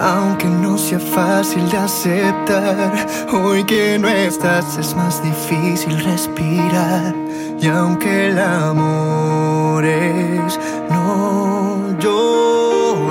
[0.00, 7.14] Aunque no sea fácil de aceptar, hoy que no estás es más difícil respirar.
[7.60, 10.58] Y aunque el amor es
[10.88, 13.04] no llorar,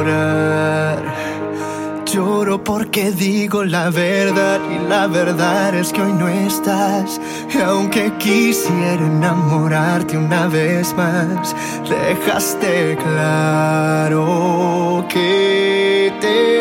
[2.06, 7.22] lloro porque digo la verdad y la verdad es que hoy no estás.
[7.54, 11.56] Y aunque quisiera enamorarte una vez más,
[11.88, 14.26] dejaste claro
[15.10, 15.95] que
[16.26, 16.56] David.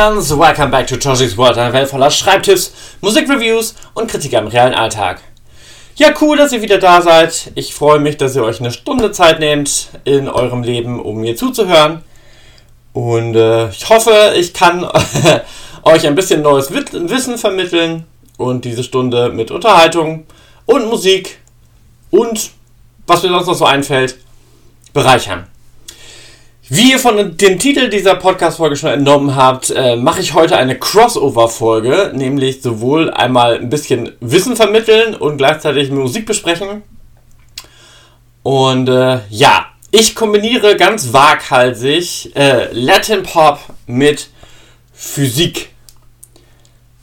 [0.00, 4.72] Aliens, welcome back to Toshi's World, eine Welt voller Schreibtipps, Musikreviews und Kritik am realen
[4.72, 5.20] Alltag.
[5.96, 7.52] Ja, cool, dass ihr wieder da seid.
[7.54, 11.36] Ich freue mich, dass ihr euch eine Stunde Zeit nehmt in eurem Leben, um mir
[11.36, 12.02] zuzuhören.
[12.94, 14.88] Und äh, ich hoffe, ich kann
[15.82, 18.06] euch ein bisschen neues Wissen vermitteln
[18.38, 20.24] und diese Stunde mit Unterhaltung
[20.64, 21.40] und Musik
[22.10, 22.52] und
[23.06, 24.16] was mir sonst noch so einfällt,
[24.94, 25.46] bereichern.
[26.72, 30.78] Wie ihr von dem Titel dieser Podcast-Folge schon entnommen habt, äh, mache ich heute eine
[30.78, 36.82] Crossover-Folge, nämlich sowohl einmal ein bisschen Wissen vermitteln und gleichzeitig Musik besprechen.
[38.44, 43.58] Und äh, ja, ich kombiniere ganz waghalsig äh, Latin Pop
[43.88, 44.28] mit
[44.92, 45.70] Physik.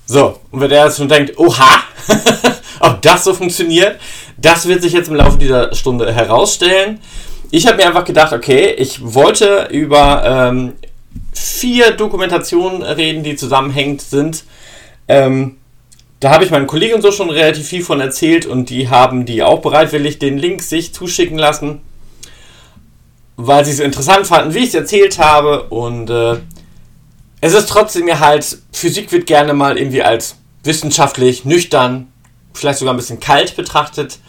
[0.05, 1.83] So, und wenn der jetzt schon denkt, oha,
[2.79, 3.99] ob das so funktioniert,
[4.37, 7.01] das wird sich jetzt im Laufe dieser Stunde herausstellen.
[7.49, 10.73] Ich habe mir einfach gedacht, okay, ich wollte über ähm,
[11.33, 14.43] vier Dokumentationen reden, die zusammenhängend sind.
[15.07, 15.57] Ähm,
[16.19, 19.43] da habe ich meinen Kollegen so schon relativ viel von erzählt und die haben die
[19.43, 21.81] auch bereitwillig den Link sich zuschicken lassen,
[23.35, 25.63] weil sie es interessant fanden, wie ich es erzählt habe.
[25.63, 26.37] Und äh,
[27.39, 32.11] es ist trotzdem mir halt, Physik wird gerne mal irgendwie als wissenschaftlich, nüchtern,
[32.53, 34.19] vielleicht sogar ein bisschen kalt betrachtet.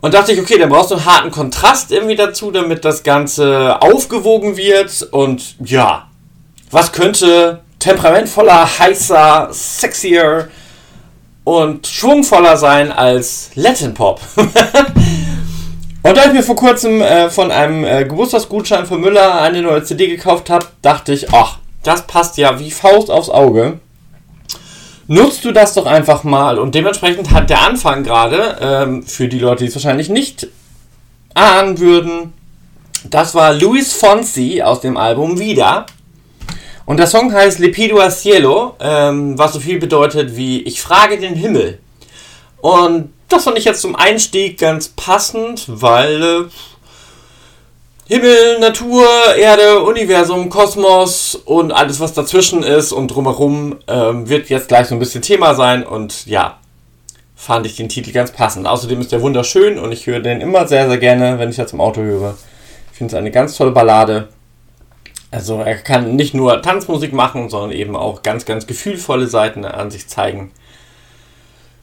[0.00, 3.82] Und dachte ich, okay, dann brauchst du einen harten Kontrast irgendwie dazu, damit das Ganze
[3.82, 5.08] aufgewogen wird.
[5.10, 6.08] Und ja,
[6.70, 10.48] was könnte temperamentvoller, heißer, sexier
[11.42, 14.20] und schwungvoller sein als Latin Pop?
[14.36, 19.82] und da ich mir vor kurzem äh, von einem äh, Geburtstagsgutschein von Müller eine neue
[19.82, 23.80] CD gekauft habe, dachte ich, ach, das passt ja wie Faust aufs Auge
[25.08, 26.58] nutzt du das doch einfach mal.
[26.58, 30.46] Und dementsprechend hat der Anfang gerade, ähm, für die Leute, die es wahrscheinlich nicht
[31.34, 32.32] ahnen würden,
[33.10, 35.86] das war Luis Fonsi aus dem Album Wieder.
[36.84, 40.80] Und der Song heißt Le Pido al Cielo, ähm, was so viel bedeutet wie Ich
[40.80, 41.78] frage den Himmel.
[42.60, 46.44] Und das fand ich jetzt zum Einstieg ganz passend, weil äh,
[48.10, 54.68] Himmel, Natur, Erde, Universum, Kosmos und alles, was dazwischen ist und drumherum, ähm, wird jetzt
[54.68, 55.84] gleich so ein bisschen Thema sein.
[55.84, 56.56] Und ja,
[57.36, 58.66] fand ich den Titel ganz passend.
[58.66, 61.74] Außerdem ist der wunderschön und ich höre den immer sehr, sehr gerne, wenn ich das
[61.74, 62.38] im Auto höre.
[62.92, 64.28] Ich finde es eine ganz tolle Ballade.
[65.30, 69.90] Also er kann nicht nur Tanzmusik machen, sondern eben auch ganz, ganz gefühlvolle Seiten an
[69.90, 70.50] sich zeigen.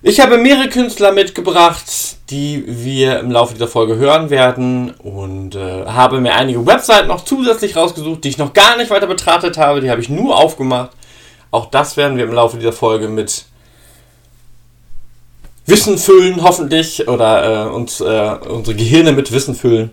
[0.08, 1.84] Ich habe mehrere Künstler mitgebracht,
[2.30, 7.26] die wir im Laufe dieser Folge hören werden und äh, habe mir einige Webseiten noch
[7.26, 9.82] zusätzlich rausgesucht, die ich noch gar nicht weiter betrachtet habe.
[9.82, 10.92] Die habe ich nur aufgemacht.
[11.50, 13.46] Auch das werden wir im Laufe dieser Folge mit
[15.66, 19.90] Wissen füllen, hoffentlich, oder äh, uns äh, unsere Gehirne mit Wissen füllen.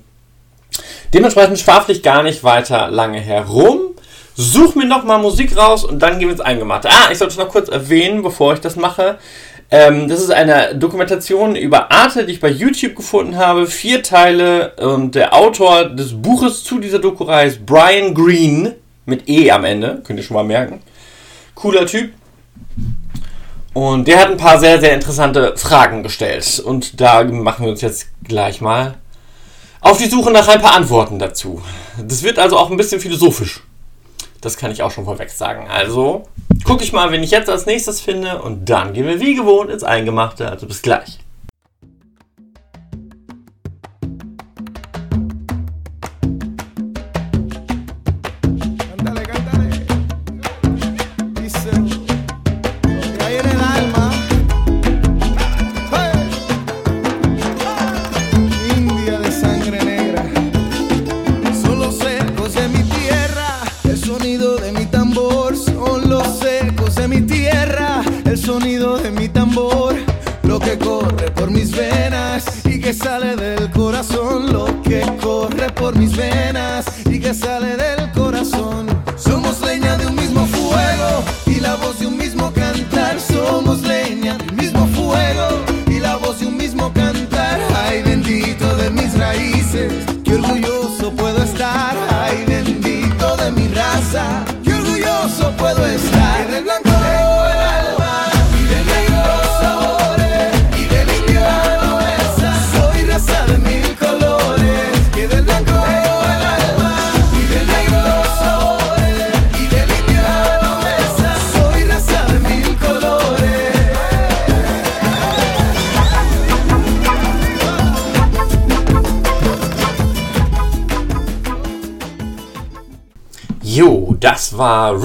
[1.15, 3.81] Dementsprechend schwafle ich gar nicht weiter lange herum.
[4.35, 6.89] Such mir nochmal Musik raus und dann gehen wir ins Eingemachte.
[6.91, 9.19] Ah, ich sollte es noch kurz erwähnen, bevor ich das mache.
[9.73, 13.67] Ähm, das ist eine Dokumentation über Arte, die ich bei YouTube gefunden habe.
[13.67, 18.75] Vier Teile und der Autor des Buches zu dieser Doku heißt Brian Green
[19.07, 20.03] mit E am Ende.
[20.05, 20.83] Könnt ihr schon mal merken.
[21.55, 22.13] Cooler Typ.
[23.73, 26.61] Und der hat ein paar sehr, sehr interessante Fragen gestellt.
[26.61, 28.97] Und da machen wir uns jetzt gleich mal
[29.81, 31.63] auf die Suche nach ein paar Antworten dazu.
[31.97, 33.63] Das wird also auch ein bisschen philosophisch.
[34.43, 35.69] Das kann ich auch schon vorweg sagen.
[35.71, 36.25] Also
[36.65, 39.71] gucke ich mal, wen ich jetzt als nächstes finde und dann gehen wir wie gewohnt
[39.71, 40.51] ins Eingemachte.
[40.51, 41.21] Also bis gleich.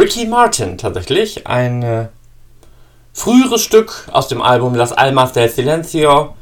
[0.08, 1.48] Ricky Martin tatsächlich.
[1.48, 2.08] Ein äh,
[3.12, 6.34] früheres Stück aus dem Album Las Almas del Silencio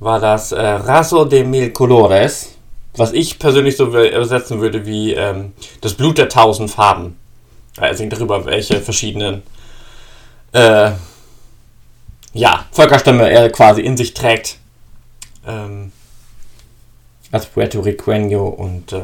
[0.00, 2.56] war das äh, Raso de Mil Colores,
[2.96, 7.16] was ich persönlich so übersetzen würde wie ähm, das Blut der tausend Farben.
[7.76, 9.44] Er singt darüber, welche verschiedenen
[10.50, 10.90] äh,
[12.32, 14.56] ja, Völkerstämme er quasi in sich trägt.
[15.46, 15.92] Ähm,
[17.30, 19.02] als Puerto Riqueño und äh,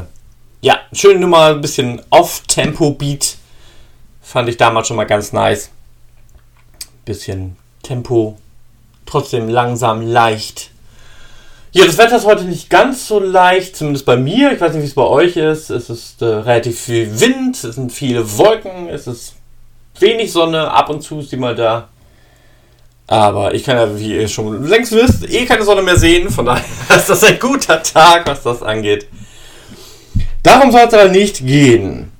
[0.62, 3.36] ja, schöne Nummer, ein bisschen Off-Tempo-Beat.
[4.24, 5.70] Fand ich damals schon mal ganz nice.
[7.04, 8.38] Bisschen Tempo,
[9.04, 10.70] trotzdem langsam, leicht.
[11.72, 14.52] Ja, das Wetter ist heute nicht ganz so leicht, zumindest bei mir.
[14.52, 15.68] Ich weiß nicht, wie es bei euch ist.
[15.68, 19.34] Es ist äh, relativ viel Wind, es sind viele Wolken, es ist
[19.98, 21.88] wenig Sonne, ab und zu ist die mal da.
[23.06, 26.30] Aber ich kann ja, wie ihr schon längst wisst, eh keine Sonne mehr sehen.
[26.30, 26.64] Von daher
[26.96, 29.06] ist das ein guter Tag, was das angeht.
[30.42, 32.10] Darum soll es aber nicht gehen.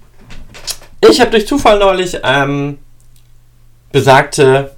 [1.11, 2.79] Ich habe durch Zufall neulich ähm,
[3.93, 4.75] besagte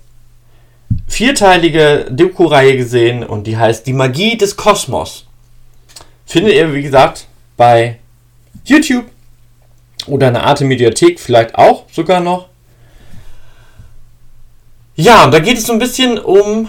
[1.06, 5.26] vierteilige Doku-Reihe gesehen und die heißt Die Magie des Kosmos.
[6.25, 7.99] Findet ihr, wie gesagt, bei
[8.64, 9.06] YouTube
[10.06, 12.49] oder eine Art Mediathek vielleicht auch sogar noch.
[14.96, 16.69] Ja, und da geht es so ein bisschen um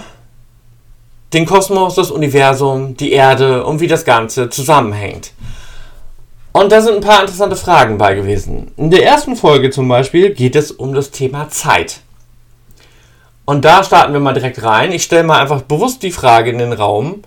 [1.33, 5.31] den Kosmos, das Universum, die Erde und wie das Ganze zusammenhängt.
[6.57, 8.71] Und da sind ein paar interessante Fragen bei gewesen.
[8.77, 11.99] In der ersten Folge zum Beispiel geht es um das Thema Zeit.
[13.45, 14.91] Und da starten wir mal direkt rein.
[14.91, 17.21] Ich stelle mal einfach bewusst die Frage in den Raum,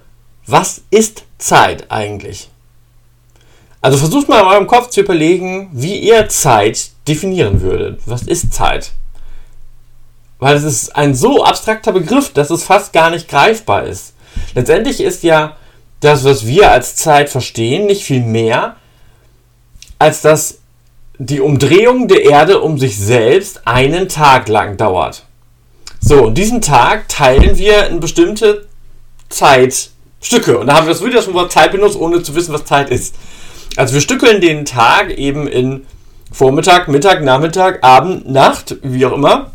[0.47, 2.49] was ist Zeit eigentlich?
[3.81, 8.01] Also versucht mal in eurem Kopf zu überlegen, wie ihr Zeit definieren würdet.
[8.07, 8.91] Was ist Zeit?
[10.41, 14.13] Weil es ist ein so abstrakter Begriff, dass es fast gar nicht greifbar ist.
[14.57, 15.57] Letztendlich ist ja
[16.01, 18.75] das, was wir als Zeit verstehen, nicht viel mehr,
[20.01, 20.59] als dass
[21.19, 25.27] die Umdrehung der Erde um sich selbst einen Tag lang dauert.
[26.01, 28.67] So, und diesen Tag teilen wir in bestimmte
[29.29, 30.59] Zeitstücke.
[30.59, 32.89] Und da haben wir das wieder schon Wort Zeit benutzt, ohne zu wissen, was Zeit
[32.89, 33.15] ist.
[33.77, 35.87] Also wir stückeln den Tag eben in
[36.33, 39.51] Vormittag, Mittag, Nachmittag, Abend, Nacht, wie auch immer.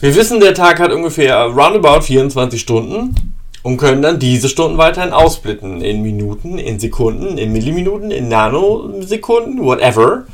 [0.00, 3.35] Wir wissen, der Tag hat ungefähr roundabout 24 Stunden
[3.66, 5.80] und können dann diese Stunden weiterhin ausblitten.
[5.82, 10.24] In Minuten, in Sekunden, in Milliminuten, in Nanosekunden, whatever.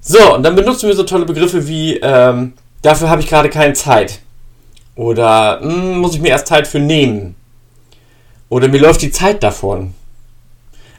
[0.00, 3.72] So, und dann benutzen wir so tolle Begriffe wie, ähm, dafür habe ich gerade keine
[3.72, 4.20] Zeit.
[4.94, 7.34] Oder hm, muss ich mir erst Zeit für nehmen.
[8.48, 9.92] Oder mir läuft die Zeit davon.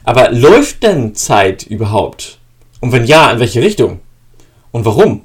[0.04, 2.36] Aber läuft denn Zeit überhaupt?
[2.80, 4.00] Und wenn ja, in welche Richtung?
[4.70, 5.22] Und warum?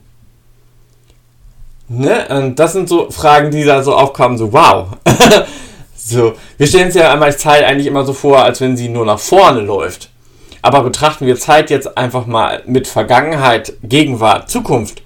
[1.93, 2.25] Ne?
[2.29, 4.87] Und das sind so Fragen, die da so aufkamen, so wow.
[5.95, 9.05] so, wir stellen uns ja einmal Zeit eigentlich immer so vor, als wenn sie nur
[9.05, 10.09] nach vorne läuft.
[10.61, 15.03] Aber betrachten wir Zeit jetzt einfach mal mit Vergangenheit, Gegenwart, Zukunft,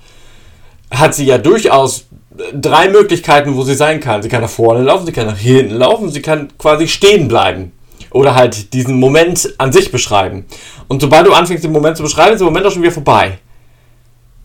[0.91, 2.05] hat sie ja durchaus
[2.53, 4.21] drei Möglichkeiten, wo sie sein kann.
[4.21, 7.71] Sie kann nach vorne laufen, sie kann nach hinten laufen, sie kann quasi stehen bleiben.
[8.11, 10.45] Oder halt diesen Moment an sich beschreiben.
[10.87, 13.39] Und sobald du anfängst, den Moment zu beschreiben, ist der Moment auch schon wieder vorbei.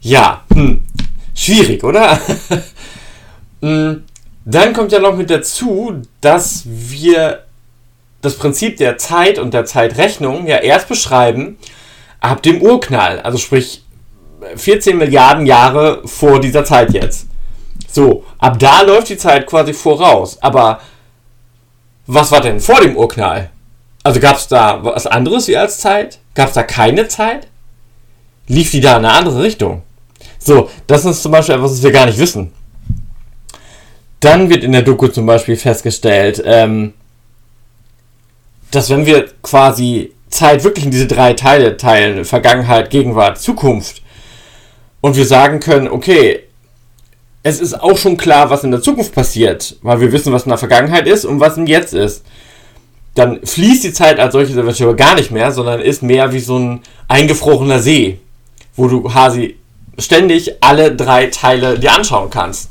[0.01, 0.81] Ja, hm,
[1.41, 2.19] schwierig, oder?
[3.61, 4.05] Hm,
[4.45, 7.45] Dann kommt ja noch mit dazu, dass wir
[8.23, 11.59] das Prinzip der Zeit und der Zeitrechnung ja erst beschreiben
[12.21, 13.85] ab dem Urknall, also sprich
[14.57, 17.27] 14 Milliarden Jahre vor dieser Zeit jetzt.
[17.91, 20.41] So, ab da läuft die Zeit quasi voraus.
[20.43, 20.81] Aber
[22.07, 23.51] was war denn vor dem Urknall?
[24.03, 26.19] Also gab es da was anderes wie als Zeit?
[26.35, 27.49] Gab es da keine Zeit?
[28.47, 29.83] Lief die da in eine andere Richtung?
[30.43, 32.53] So, das ist zum Beispiel etwas, was wir gar nicht wissen.
[34.19, 36.95] Dann wird in der Doku zum Beispiel festgestellt, ähm,
[38.71, 44.03] dass wenn wir quasi Zeit wirklich in diese drei Teile teilen, Vergangenheit, Gegenwart, Zukunft,
[45.01, 46.41] und wir sagen können, okay,
[47.43, 50.51] es ist auch schon klar, was in der Zukunft passiert, weil wir wissen, was in
[50.51, 52.25] der Vergangenheit ist und was im Jetzt ist,
[53.15, 56.59] dann fließt die Zeit als solches eventuell gar nicht mehr, sondern ist mehr wie so
[56.59, 58.21] ein eingefrorener See,
[58.77, 59.57] wo du quasi
[60.00, 62.71] ständig alle drei Teile dir anschauen kannst.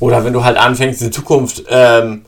[0.00, 2.24] Oder wenn du halt anfängst, die Zukunft ähm,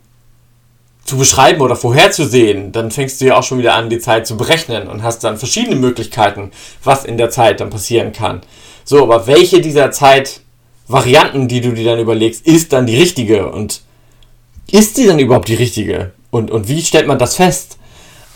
[1.04, 4.36] zu beschreiben oder vorherzusehen, dann fängst du ja auch schon wieder an, die Zeit zu
[4.36, 6.50] berechnen und hast dann verschiedene Möglichkeiten,
[6.84, 8.42] was in der Zeit dann passieren kann.
[8.84, 13.50] So, aber welche dieser Zeitvarianten, die du dir dann überlegst, ist dann die richtige?
[13.50, 13.82] Und
[14.70, 16.12] ist die dann überhaupt die richtige?
[16.30, 17.77] Und, und wie stellt man das fest?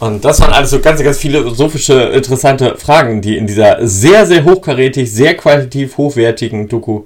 [0.03, 4.43] Und das waren alles so ganz, ganz philosophische, interessante Fragen, die in dieser sehr, sehr
[4.43, 7.05] hochkarätig, sehr qualitativ hochwertigen Doku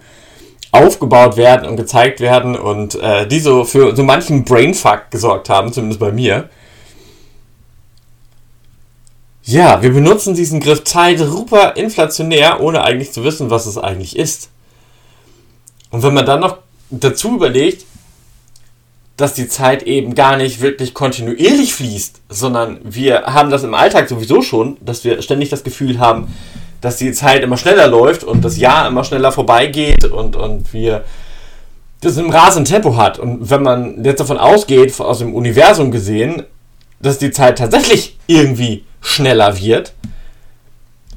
[0.73, 5.75] aufgebaut werden und gezeigt werden und äh, die so für so manchen Brainfuck gesorgt haben,
[5.75, 6.49] zumindest bei mir.
[9.43, 14.17] Ja, wir benutzen diesen Griff Zeit super inflationär, ohne eigentlich zu wissen, was es eigentlich
[14.17, 14.49] ist.
[15.91, 17.85] Und wenn man dann noch dazu überlegt,
[19.17, 24.09] dass die Zeit eben gar nicht wirklich kontinuierlich fließt, sondern wir haben das im Alltag
[24.09, 26.35] sowieso schon, dass wir ständig das Gefühl haben,
[26.83, 31.05] dass die Zeit immer schneller läuft und das Jahr immer schneller vorbeigeht und, und wir
[32.03, 33.19] das im rasenden Tempo hat.
[33.19, 36.43] Und wenn man jetzt davon ausgeht, aus dem Universum gesehen,
[37.01, 39.95] dass die Zeit tatsächlich irgendwie schneller wird,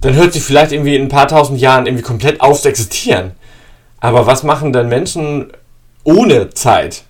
[0.02, 3.32] dann hört sie vielleicht irgendwie in ein paar tausend Jahren irgendwie komplett auf zu existieren.
[4.00, 5.52] Aber was machen denn Menschen
[6.06, 7.04] ohne Zeit?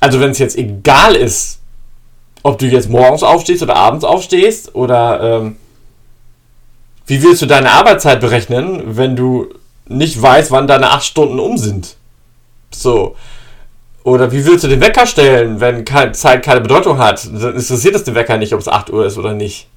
[0.00, 1.60] Also wenn es jetzt egal ist,
[2.42, 5.56] ob du jetzt morgens aufstehst oder abends aufstehst oder ähm,
[7.06, 9.48] wie willst du deine Arbeitszeit berechnen, wenn du
[9.88, 11.96] nicht weißt, wann deine acht Stunden um sind?
[12.70, 13.16] So.
[14.02, 17.24] Oder wie willst du den Wecker stellen, wenn keine Zeit keine Bedeutung hat?
[17.26, 19.68] Dann interessiert es den Wecker nicht, ob es 8 Uhr ist oder nicht.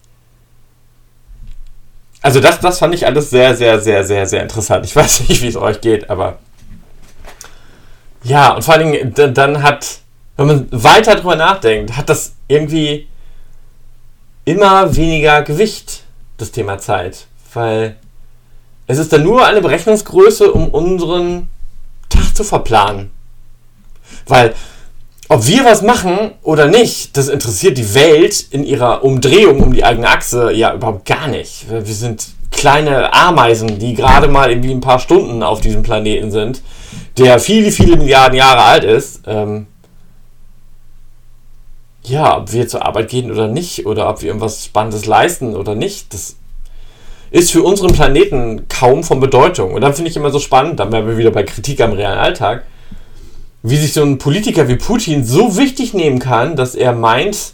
[2.21, 4.85] Also das, das fand ich alles sehr, sehr, sehr, sehr, sehr interessant.
[4.85, 6.37] Ich weiß nicht, wie es euch geht, aber
[8.23, 9.99] ja, und vor allen Dingen, dann hat,
[10.39, 13.07] wenn man weiter drüber nachdenkt, hat das irgendwie
[14.45, 16.03] immer weniger Gewicht
[16.37, 17.97] das Thema Zeit, weil
[18.87, 21.49] es ist dann nur eine Berechnungsgröße, um unseren
[22.07, 23.11] Tag zu verplanen.
[24.27, 24.55] Weil
[25.27, 29.83] ob wir was machen oder nicht, das interessiert die Welt in ihrer Umdrehung um die
[29.83, 31.69] eigene Achse ja überhaupt gar nicht.
[31.69, 36.61] Wir sind kleine Ameisen, die gerade mal irgendwie ein paar Stunden auf diesem Planeten sind,
[37.17, 39.21] der viele, viele Milliarden Jahre alt ist.
[39.27, 39.67] Ähm,
[42.03, 45.75] ja, ob wir zur Arbeit gehen oder nicht, oder ob wir irgendwas Spannendes leisten oder
[45.75, 46.35] nicht, das
[47.31, 49.73] ist für unseren Planeten kaum von Bedeutung.
[49.73, 52.17] Und dann finde ich immer so spannend, dann wären wir wieder bei Kritik am realen
[52.17, 52.63] Alltag,
[53.61, 57.53] wie sich so ein Politiker wie Putin so wichtig nehmen kann, dass er meint,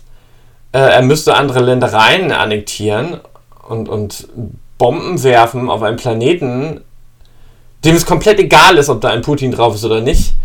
[0.72, 3.20] äh, er müsste andere Ländereien annektieren
[3.68, 4.28] und, und
[4.78, 6.82] Bomben werfen auf einen Planeten,
[7.84, 10.36] dem es komplett egal ist, ob da ein Putin drauf ist oder nicht,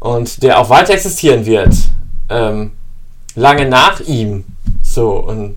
[0.00, 1.74] und der auch weiter existieren wird.
[2.28, 2.72] Ähm,
[3.34, 4.44] lange nach ihm.
[4.82, 5.56] So, und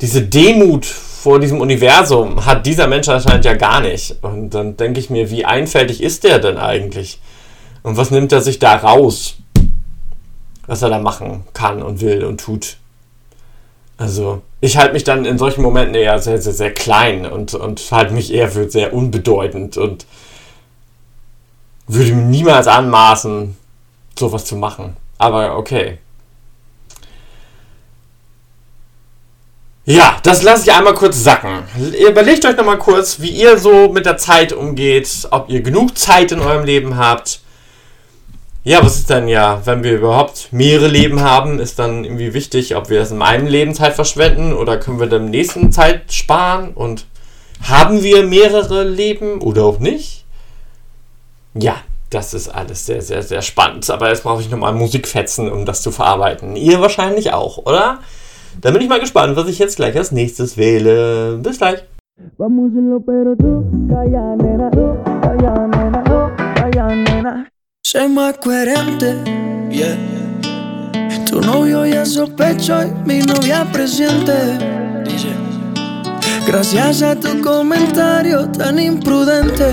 [0.00, 4.22] diese Demut vor diesem Universum hat dieser Mensch anscheinend ja gar nicht.
[4.22, 7.20] Und dann denke ich mir, wie einfältig ist der denn eigentlich?
[7.82, 9.36] Und was nimmt er sich da raus?
[10.66, 12.76] Was er da machen kann und will und tut.
[13.98, 17.80] Also, ich halte mich dann in solchen Momenten eher sehr, sehr, sehr klein und, und
[17.90, 20.06] halte mich eher für sehr unbedeutend und
[21.86, 23.56] würde mir niemals anmaßen,
[24.18, 24.96] sowas zu machen.
[25.18, 25.98] Aber okay.
[29.88, 31.62] Ja, das lasse ich einmal kurz sacken.
[32.08, 36.32] Überlegt euch nochmal kurz, wie ihr so mit der Zeit umgeht, ob ihr genug Zeit
[36.32, 37.38] in eurem Leben habt.
[38.64, 42.74] Ja, was ist denn ja, wenn wir überhaupt mehrere Leben haben, ist dann irgendwie wichtig,
[42.74, 46.72] ob wir das in einem Leben Zeit verschwenden oder können wir dem nächsten Zeit sparen
[46.74, 47.06] und
[47.62, 50.24] haben wir mehrere Leben oder auch nicht?
[51.54, 51.76] Ja,
[52.10, 53.88] das ist alles sehr, sehr, sehr spannend.
[53.88, 56.56] Aber jetzt brauche ich nochmal Musikfetzen, um das zu verarbeiten.
[56.56, 58.00] Ihr wahrscheinlich auch, oder?
[58.60, 61.38] Dann bin ich mal gespannt, was ich jetzt gleich als nächstes wähle.
[61.42, 61.84] Bis gleich.
[67.86, 69.14] Soy más coherente,
[69.70, 69.96] yeah.
[71.24, 74.58] Tu novio ya sospecho y mi novia presiente.
[75.04, 75.28] Dice,
[76.48, 79.70] gracias a tu comentario tan imprudente.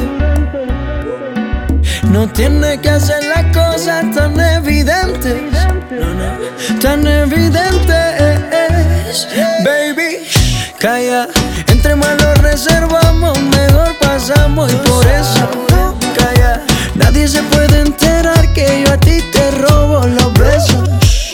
[2.11, 5.41] No tiene que hacer las cosas tan evidentes.
[6.81, 8.42] Tan evidentes.
[9.63, 10.27] Baby,
[10.79, 11.27] calla.
[11.67, 14.73] Entre más lo reservamos, mejor pasamos.
[14.73, 15.49] Y por eso,
[16.17, 16.63] calla.
[16.95, 20.89] Nadie se puede enterar que yo a ti te robo los besos.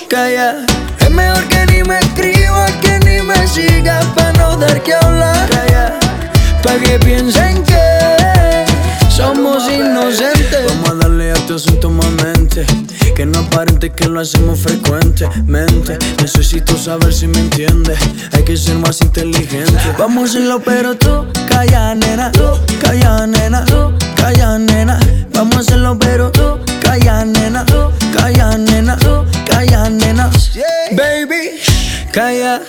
[0.09, 0.65] Calla.
[0.99, 5.49] Es mejor que ni me escribas, que ni me sigas, para no dar que hablar.
[5.49, 5.93] Calla.
[6.61, 7.98] Pa' que piensen que
[11.49, 12.65] darle a tu asunto más mente.
[13.15, 15.97] Que no aparente que lo hacemos frecuentemente.
[16.21, 17.97] Necesito saber si me entiendes.
[18.31, 19.73] Hay que ser más inteligente.
[19.97, 22.31] Vamos a hacerlo, pero tú, calla, nena.
[22.31, 22.45] Tú,
[22.81, 23.65] calla, nena.
[23.65, 24.99] Tú, calla, nena.
[25.33, 27.65] Vamos a hacerlo, pero tú, calla, nena.
[27.65, 28.97] Tú, calla, nena.
[28.97, 30.29] Tú, calla, nena.
[30.91, 31.59] Baby,
[32.11, 32.61] calla.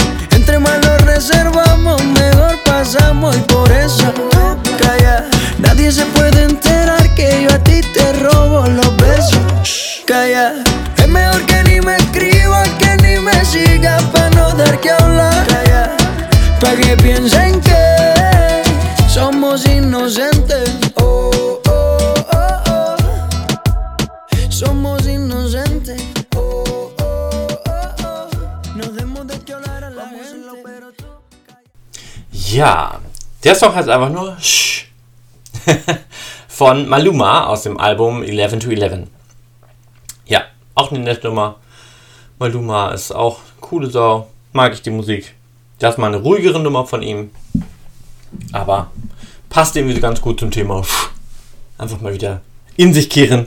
[0.59, 3.37] Más lo reservamos, mejor pasamos.
[3.37, 4.13] Y por eso,
[4.81, 5.25] calla.
[5.59, 10.03] Nadie se puede enterar que yo a ti te robo los besos.
[10.07, 10.55] Calla.
[10.97, 15.47] Es mejor que ni me escribas, que ni me sigas, para no dar que hablar.
[15.47, 15.91] Calla.
[16.61, 18.63] Pa' que piensen que
[19.09, 20.71] somos inocentes.
[20.97, 22.97] Oh, oh, oh, oh.
[24.51, 26.20] Somos inocentes.
[32.53, 32.99] Ja,
[33.45, 34.87] der Song heißt einfach nur Shh.
[36.49, 39.07] Von Maluma aus dem Album 11 to 11.
[40.27, 40.43] Ja,
[40.75, 41.57] auch eine nette Nummer.
[42.41, 44.29] Maluma ist auch coole Sau.
[44.53, 45.33] Mag ich die Musik.
[45.79, 47.31] Das ist mal eine ruhigere Nummer von ihm.
[48.51, 48.91] Aber
[49.49, 50.83] passt irgendwie ganz gut zum Thema.
[51.79, 52.41] Einfach mal wieder
[52.77, 53.47] in sich kehren.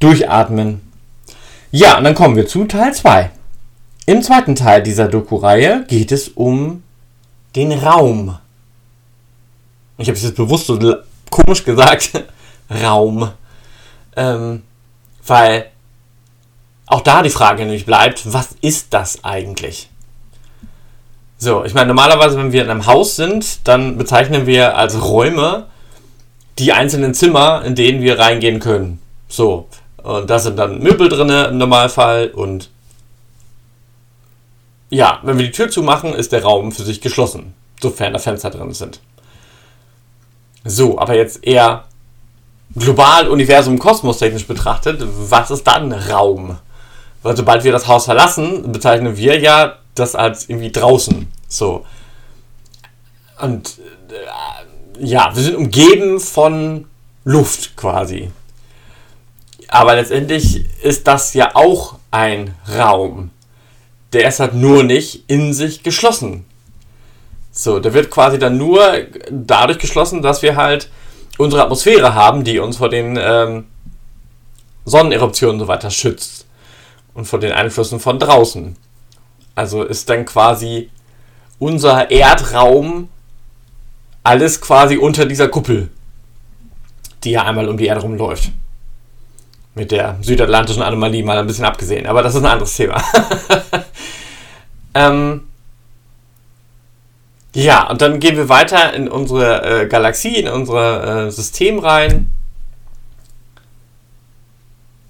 [0.00, 0.82] Durchatmen.
[1.70, 3.30] Ja, und dann kommen wir zu Teil 2.
[4.04, 6.83] Im zweiten Teil dieser Doku-Reihe geht es um
[7.54, 8.38] den Raum.
[9.98, 10.78] Ich habe es jetzt bewusst so
[11.30, 12.24] komisch gesagt.
[12.82, 13.30] Raum.
[14.16, 14.62] Ähm,
[15.26, 15.70] weil
[16.86, 19.88] auch da die Frage nämlich bleibt, was ist das eigentlich?
[21.38, 25.66] So, ich meine, normalerweise, wenn wir in einem Haus sind, dann bezeichnen wir als Räume
[26.58, 29.00] die einzelnen Zimmer, in denen wir reingehen können.
[29.28, 29.68] So,
[30.02, 32.70] und da sind dann Möbel drin im Normalfall und
[34.94, 38.50] ja, wenn wir die Tür zumachen, ist der Raum für sich geschlossen, sofern da Fenster
[38.50, 39.00] drin sind.
[40.64, 41.84] So, aber jetzt eher
[42.74, 46.58] global, Universum, Kosmos technisch betrachtet, was ist dann Raum?
[47.22, 51.26] Weil sobald wir das Haus verlassen, bezeichnen wir ja das als irgendwie draußen.
[51.48, 51.84] So.
[53.40, 53.78] Und
[54.10, 56.86] äh, ja, wir sind umgeben von
[57.24, 58.30] Luft quasi.
[59.68, 63.30] Aber letztendlich ist das ja auch ein Raum
[64.14, 66.44] der ist halt nur nicht in sich geschlossen.
[67.50, 68.80] So, der wird quasi dann nur
[69.30, 70.88] dadurch geschlossen, dass wir halt
[71.38, 73.66] unsere Atmosphäre haben, die uns vor den ähm,
[74.84, 76.46] Sonneneruptionen und so weiter schützt.
[77.14, 78.76] Und vor den Einflüssen von draußen.
[79.54, 80.90] Also ist dann quasi
[81.60, 83.08] unser Erdraum
[84.24, 85.90] alles quasi unter dieser Kuppel,
[87.22, 88.50] die ja einmal um die Erde rumläuft.
[89.74, 92.06] Mit der südatlantischen Anomalie mal ein bisschen abgesehen.
[92.06, 93.02] Aber das ist ein anderes Thema.
[94.94, 95.42] ähm,
[97.54, 102.28] ja, und dann gehen wir weiter in unsere äh, Galaxie, in unser äh, System rein.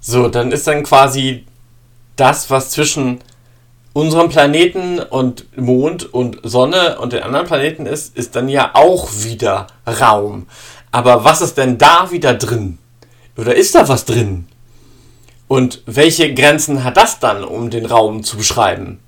[0.00, 1.46] So, dann ist dann quasi
[2.16, 3.20] das, was zwischen
[3.94, 9.08] unserem Planeten und Mond und Sonne und den anderen Planeten ist, ist dann ja auch
[9.22, 10.46] wieder Raum.
[10.92, 12.78] Aber was ist denn da wieder drin?
[13.36, 14.46] Oder ist da was drin?
[15.48, 19.00] Und welche Grenzen hat das dann, um den Raum zu beschreiben?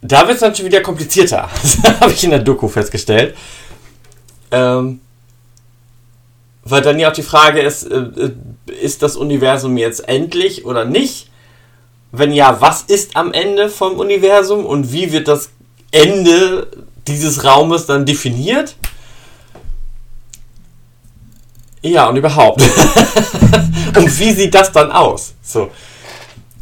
[0.00, 1.48] Da wird es schon wieder komplizierter.
[2.00, 3.36] Habe ich in der Doku festgestellt.
[4.50, 5.00] Ähm,
[6.64, 8.32] weil dann ja auch die Frage ist, äh,
[8.80, 11.30] ist das Universum jetzt endlich oder nicht?
[12.12, 15.50] Wenn ja, was ist am Ende vom Universum und wie wird das
[15.90, 16.68] Ende
[17.06, 18.76] dieses Raumes dann definiert?
[21.82, 22.60] Ja, und überhaupt.
[23.96, 25.34] und wie sieht das dann aus?
[25.42, 25.70] So.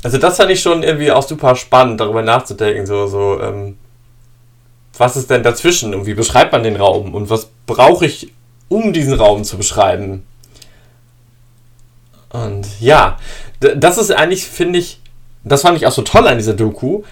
[0.03, 3.77] Also das fand ich schon irgendwie auch super spannend, darüber nachzudenken, so, so, ähm,
[4.97, 8.33] was ist denn dazwischen und wie beschreibt man den Raum und was brauche ich,
[8.69, 10.25] um diesen Raum zu beschreiben?
[12.31, 13.19] Und ja,
[13.61, 15.01] das ist eigentlich, finde ich,
[15.45, 17.03] das fand ich auch so toll an dieser Doku,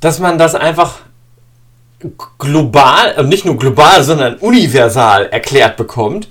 [0.00, 1.00] dass man das einfach
[2.38, 6.28] global, und nicht nur global, sondern universal erklärt bekommt.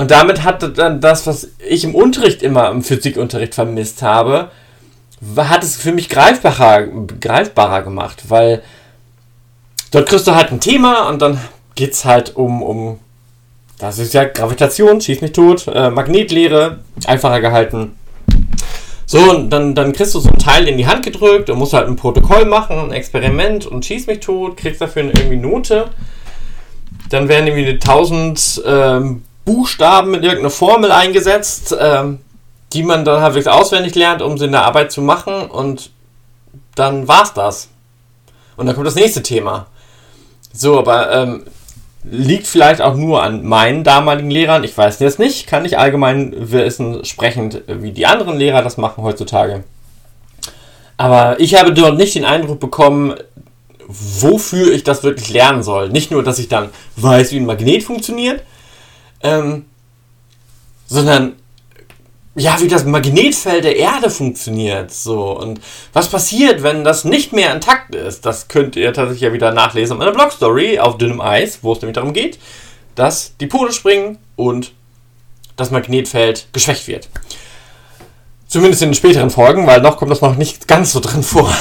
[0.00, 4.50] Und damit hat dann das, was ich im Unterricht immer im Physikunterricht vermisst habe,
[5.36, 6.86] hat es für mich greifbarer,
[7.20, 8.62] greifbarer gemacht, weil
[9.90, 11.38] dort kriegst du halt ein Thema und dann
[11.74, 12.98] geht es halt um, um,
[13.78, 17.92] das ist ja Gravitation, schieß mich tot, äh, Magnetlehre, einfacher gehalten.
[19.04, 21.74] So, und dann, dann kriegst du so ein Teil in die Hand gedrückt und musst
[21.74, 25.90] halt ein Protokoll machen, ein Experiment und schieß mich tot, kriegst dafür eine irgendwie Note.
[27.10, 32.20] Dann werden irgendwie 1000 ähm, Buchstaben mit irgendeiner Formel eingesetzt, ähm,
[32.72, 35.90] die man dann halbwegs auswendig lernt, um sie in der Arbeit zu machen und
[36.74, 37.68] dann war's das.
[38.56, 39.66] Und dann kommt das nächste Thema.
[40.52, 41.44] So, aber ähm,
[42.04, 44.64] liegt vielleicht auch nur an meinen damaligen Lehrern.
[44.64, 49.04] Ich weiß das nicht, kann nicht allgemein wissen, sprechend, wie die anderen Lehrer das machen
[49.04, 49.64] heutzutage.
[50.96, 53.14] Aber ich habe dort nicht den Eindruck bekommen,
[53.86, 55.88] wofür ich das wirklich lernen soll.
[55.88, 58.42] Nicht nur, dass ich dann weiß, wie ein Magnet funktioniert,
[59.22, 59.66] ähm,
[60.86, 61.36] sondern
[62.36, 64.92] ja, wie das Magnetfeld der Erde funktioniert.
[64.92, 65.38] So.
[65.38, 65.60] Und
[65.92, 68.24] was passiert, wenn das nicht mehr intakt ist?
[68.24, 71.80] Das könnt ihr tatsächlich ja wieder nachlesen in meiner Blogstory auf dünnem Eis, wo es
[71.80, 72.38] nämlich darum geht,
[72.94, 74.72] dass die Pole springen und
[75.56, 77.08] das Magnetfeld geschwächt wird.
[78.46, 81.52] Zumindest in den späteren Folgen, weil noch kommt das noch nicht ganz so drin vor.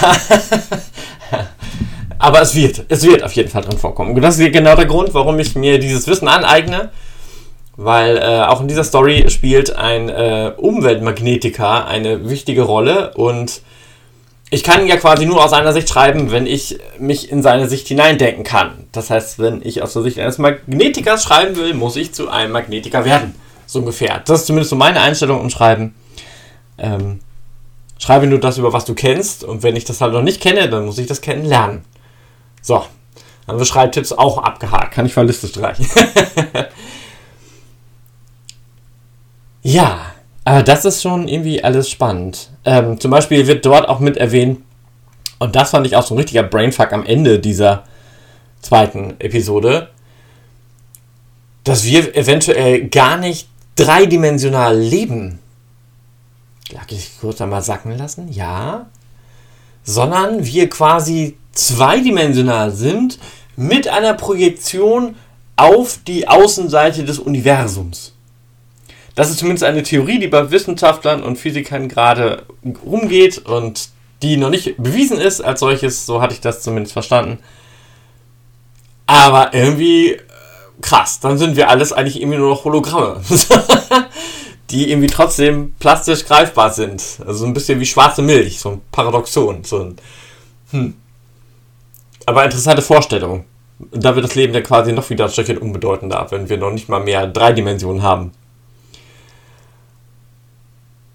[2.19, 4.15] Aber es wird, es wird auf jeden Fall drin vorkommen.
[4.15, 6.91] Und das ist genau der Grund, warum ich mir dieses Wissen aneigne
[7.81, 13.61] weil äh, auch in dieser Story spielt ein äh, Umweltmagnetiker eine wichtige Rolle und
[14.49, 17.87] ich kann ja quasi nur aus seiner Sicht schreiben, wenn ich mich in seine Sicht
[17.87, 18.87] hineindenken kann.
[18.91, 22.51] Das heißt, wenn ich aus der Sicht eines Magnetikers schreiben will, muss ich zu einem
[22.51, 23.35] Magnetiker werden.
[23.65, 24.23] So ungefähr.
[24.25, 25.95] Das ist zumindest so meine Einstellung im Schreiben.
[26.77, 27.21] Ähm,
[27.97, 29.45] schreibe nur das, über was du kennst.
[29.45, 31.85] Und wenn ich das halt noch nicht kenne, dann muss ich das kennenlernen.
[32.61, 32.83] So.
[33.45, 34.93] Dann haben wir Schreibtipps auch abgehakt.
[34.95, 35.85] Kann ich von Liste streichen.
[39.69, 42.49] Ja, aber das ist schon irgendwie alles spannend.
[42.65, 44.63] Ähm, zum Beispiel wird dort auch mit erwähnt,
[45.38, 47.84] und das fand ich auch so ein richtiger Brainfuck am Ende dieser
[48.63, 49.89] zweiten Episode,
[51.63, 55.38] dass wir eventuell gar nicht dreidimensional leben.
[56.71, 58.27] Lag ich kurz einmal sacken lassen?
[58.34, 58.88] Ja.
[59.84, 63.19] Sondern wir quasi zweidimensional sind
[63.55, 65.15] mit einer Projektion
[65.58, 68.13] auf die Außenseite des Universums.
[69.19, 72.43] Das ist zumindest eine Theorie, die bei Wissenschaftlern und Physikern gerade
[72.86, 73.89] rumgeht und
[74.21, 76.05] die noch nicht bewiesen ist als solches.
[76.05, 77.39] So hatte ich das zumindest verstanden.
[79.08, 80.19] Aber irgendwie äh,
[80.79, 81.19] krass.
[81.19, 83.21] Dann sind wir alles eigentlich irgendwie nur noch Hologramme.
[84.69, 87.03] die irgendwie trotzdem plastisch greifbar sind.
[87.27, 89.65] Also ein bisschen wie schwarze Milch, so ein Paradoxon.
[89.65, 89.95] So ein,
[90.71, 90.93] hm.
[92.25, 93.43] Aber interessante Vorstellung.
[93.91, 96.88] Da wird das Leben ja quasi noch wieder ein Stückchen unbedeutender, wenn wir noch nicht
[96.88, 98.32] mal mehr drei Dimensionen haben.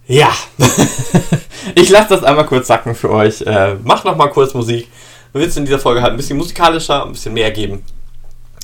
[0.06, 0.30] Ja,
[1.74, 3.40] ich lasse das einmal kurz sacken für euch.
[3.42, 4.88] Äh, mach noch mal kurz Musik.
[5.32, 7.82] Wir es in dieser Folge halt ein bisschen musikalischer, ein bisschen mehr geben.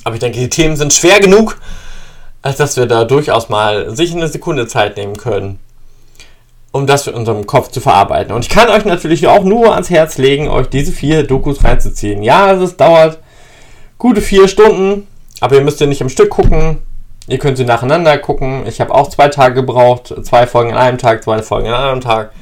[0.05, 1.59] Aber ich denke, die Themen sind schwer genug,
[2.42, 5.59] als dass wir da durchaus mal sich eine Sekunde Zeit nehmen können,
[6.72, 8.35] um das für unserem Kopf zu verarbeiten.
[8.35, 12.22] Und ich kann euch natürlich auch nur ans Herz legen, euch diese vier Dokus reinzuziehen.
[12.22, 13.18] Ja, es dauert
[13.98, 15.07] gute vier Stunden,
[15.40, 16.79] aber ihr müsst ja nicht im Stück gucken.
[17.26, 18.66] Ihr könnt sie nacheinander gucken.
[18.66, 20.14] Ich habe auch zwei Tage gebraucht.
[20.24, 22.33] Zwei Folgen an einem Tag, zwei Folgen an einem Tag.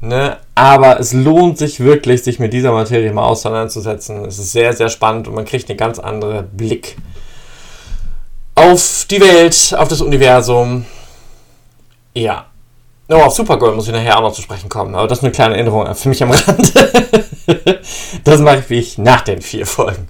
[0.00, 0.36] Ne?
[0.54, 4.24] Aber es lohnt sich wirklich, sich mit dieser Materie mal auseinanderzusetzen.
[4.24, 6.96] Es ist sehr, sehr spannend und man kriegt einen ganz anderen Blick
[8.54, 10.86] auf die Welt, auf das Universum.
[12.14, 12.46] Ja.
[13.08, 14.94] Oh, auf Supergirl muss ich nachher auch noch zu sprechen kommen.
[14.94, 16.72] Aber das ist eine kleine Erinnerung für mich am Rand.
[18.24, 20.08] das mache ich wie ich nach den vier Folgen.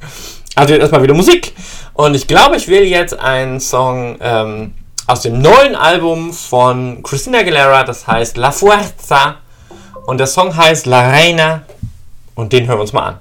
[0.54, 1.52] Also jetzt erstmal wieder Musik.
[1.94, 4.74] Und ich glaube, ich will jetzt einen Song ähm,
[5.06, 9.36] aus dem neuen Album von Christina Aguilera, das heißt La Fuerza.
[10.06, 11.62] Und der Song heißt La Reina.
[12.34, 13.18] Und den hören wir uns mal an.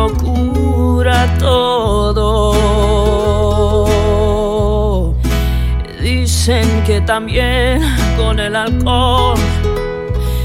[0.00, 2.54] Lo cura todo.
[6.00, 7.82] Dicen que también
[8.16, 9.38] con el alcohol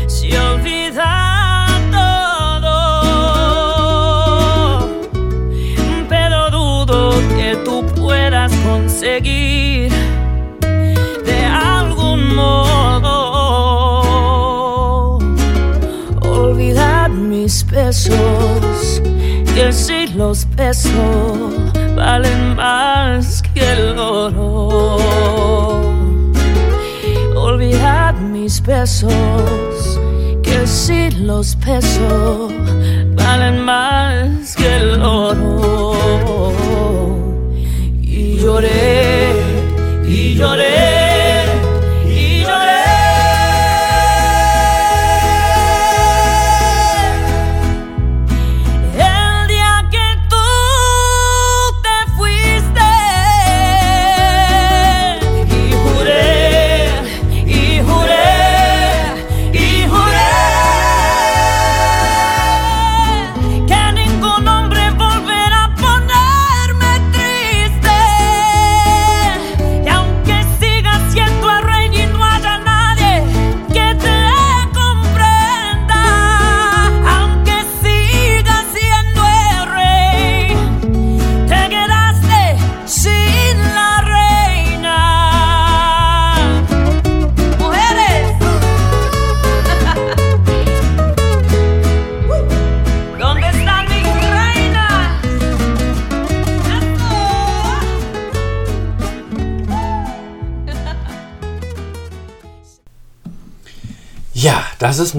[0.07, 2.79] se olvida todo.
[6.09, 6.97] Pero dudo
[7.37, 9.64] que tú puedas conseguir
[20.15, 20.93] los besos
[21.95, 25.45] valen más que el oro.
[28.61, 29.99] pesos,
[30.41, 32.51] que si los pesos
[33.15, 35.93] valen más que el oro.
[38.01, 39.33] Y lloré,
[40.07, 41.04] y lloré,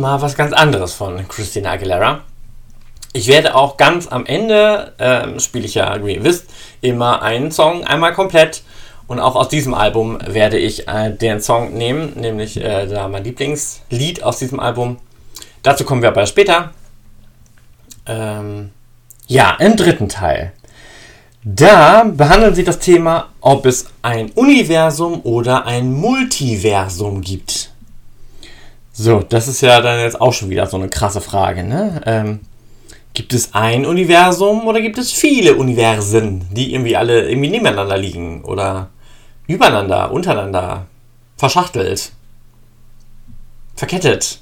[0.06, 2.20] mal was ganz anderes von Christina Aguilera.
[3.12, 6.46] Ich werde auch ganz am Ende, ähm, spiele ich ja, wie ihr wisst,
[6.80, 8.62] immer einen Song einmal komplett.
[9.08, 13.24] Und auch aus diesem Album werde ich äh, den Song nehmen, nämlich äh, da mein
[13.24, 14.98] Lieblingslied aus diesem Album.
[15.64, 16.70] Dazu kommen wir aber später.
[18.06, 18.70] Ähm,
[19.26, 20.52] ja, im dritten Teil.
[21.42, 27.70] Da behandeln sie das Thema, ob es ein Universum oder ein Multiversum gibt.
[28.98, 32.00] So, das ist ja dann jetzt auch schon wieder so eine krasse Frage, ne?
[32.06, 32.40] Ähm,
[33.12, 38.42] gibt es ein Universum oder gibt es viele Universen, die irgendwie alle irgendwie nebeneinander liegen
[38.42, 38.88] oder
[39.46, 40.86] übereinander, untereinander,
[41.36, 42.12] verschachtelt,
[43.74, 44.40] verkettet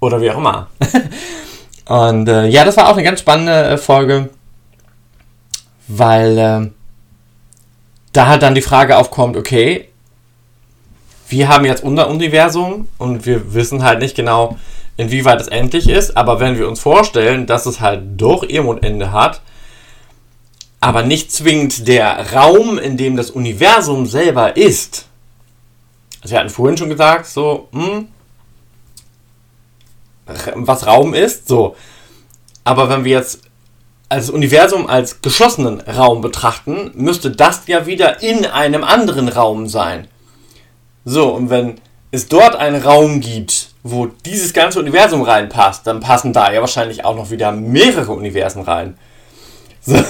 [0.00, 0.68] oder wie auch immer.
[1.88, 4.28] Und äh, ja, das war auch eine ganz spannende äh, Folge,
[5.88, 6.70] weil äh,
[8.12, 9.89] da halt dann die Frage aufkommt, okay,
[11.30, 14.58] wir haben jetzt unser Universum und wir wissen halt nicht genau,
[14.96, 18.82] inwieweit es endlich ist, aber wenn wir uns vorstellen, dass es halt doch irgendwo ein
[18.82, 19.40] Ende hat,
[20.80, 25.06] aber nicht zwingend der Raum, in dem das Universum selber ist.
[26.22, 28.08] Also wir hatten vorhin schon gesagt, so, hm,
[30.54, 31.76] was Raum ist, so.
[32.64, 33.42] Aber wenn wir jetzt
[34.08, 40.08] als Universum als geschlossenen Raum betrachten, müsste das ja wieder in einem anderen Raum sein.
[41.04, 41.76] So, und wenn
[42.10, 47.04] es dort einen Raum gibt, wo dieses ganze Universum reinpasst, dann passen da ja wahrscheinlich
[47.04, 48.98] auch noch wieder mehrere Universen rein.
[49.80, 49.96] So.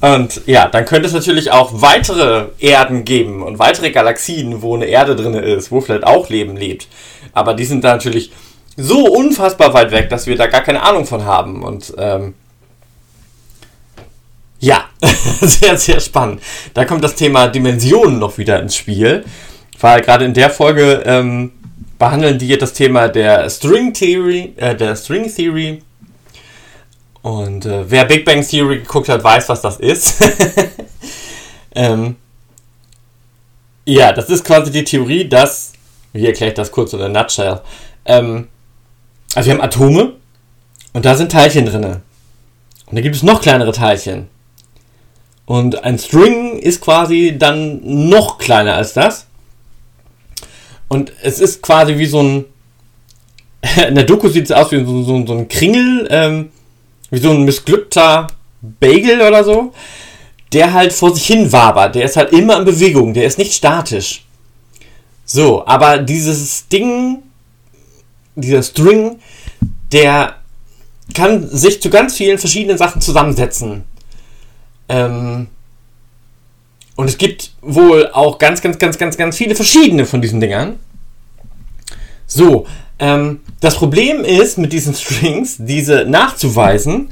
[0.00, 4.84] Und ja, dann könnte es natürlich auch weitere Erden geben und weitere Galaxien, wo eine
[4.84, 6.88] Erde drin ist, wo vielleicht auch Leben lebt.
[7.32, 8.30] Aber die sind da natürlich
[8.76, 11.62] so unfassbar weit weg, dass wir da gar keine Ahnung von haben.
[11.62, 12.34] Und ähm,
[14.58, 14.84] ja,
[15.40, 16.42] sehr, sehr spannend.
[16.74, 19.24] Da kommt das Thema Dimensionen noch wieder ins Spiel.
[19.84, 21.52] Weil gerade in der Folge ähm,
[21.98, 25.82] behandeln die das Thema der String Theory, äh, der String Theory.
[27.20, 30.24] Und äh, wer Big Bang Theory geguckt hat, weiß, was das ist.
[31.74, 32.16] ähm,
[33.84, 35.74] ja, das ist quasi die Theorie, dass,
[36.14, 37.60] wie erkläre ich das kurz in der Nutshell,
[38.06, 38.48] ähm,
[39.34, 40.14] also wir haben Atome
[40.94, 41.84] und da sind Teilchen drin.
[41.84, 44.28] Und da gibt es noch kleinere Teilchen.
[45.44, 49.26] Und ein String ist quasi dann noch kleiner als das.
[50.88, 52.44] Und es ist quasi wie so ein.
[53.88, 56.50] In der Doku sieht es aus wie so, so, so ein Kringel, ähm,
[57.10, 58.26] wie so ein missglückter
[58.60, 59.72] Bagel oder so,
[60.52, 61.94] der halt vor sich hin wabert.
[61.94, 64.24] Der ist halt immer in Bewegung, der ist nicht statisch.
[65.24, 67.22] So, aber dieses Ding,
[68.34, 69.18] dieser String,
[69.92, 70.36] der
[71.14, 73.84] kann sich zu ganz vielen verschiedenen Sachen zusammensetzen.
[74.88, 75.48] Ähm,
[76.96, 80.78] und es gibt wohl auch ganz, ganz, ganz, ganz, ganz viele verschiedene von diesen Dingern.
[82.26, 82.66] So,
[82.98, 87.08] ähm, das Problem ist mit diesen Strings, diese nachzuweisen.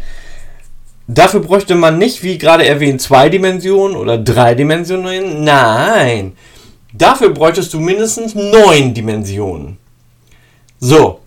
[1.09, 5.43] Dafür bräuchte man nicht, wie gerade erwähnt, zwei Dimensionen oder drei Dimensionen.
[5.43, 6.33] Nein,
[6.93, 9.79] dafür bräuchtest du mindestens neun Dimensionen.
[10.79, 11.21] So,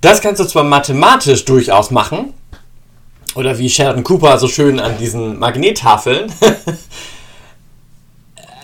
[0.00, 2.32] das kannst du zwar mathematisch durchaus machen,
[3.34, 6.32] oder wie Sheldon Cooper so schön an diesen Magnettafeln.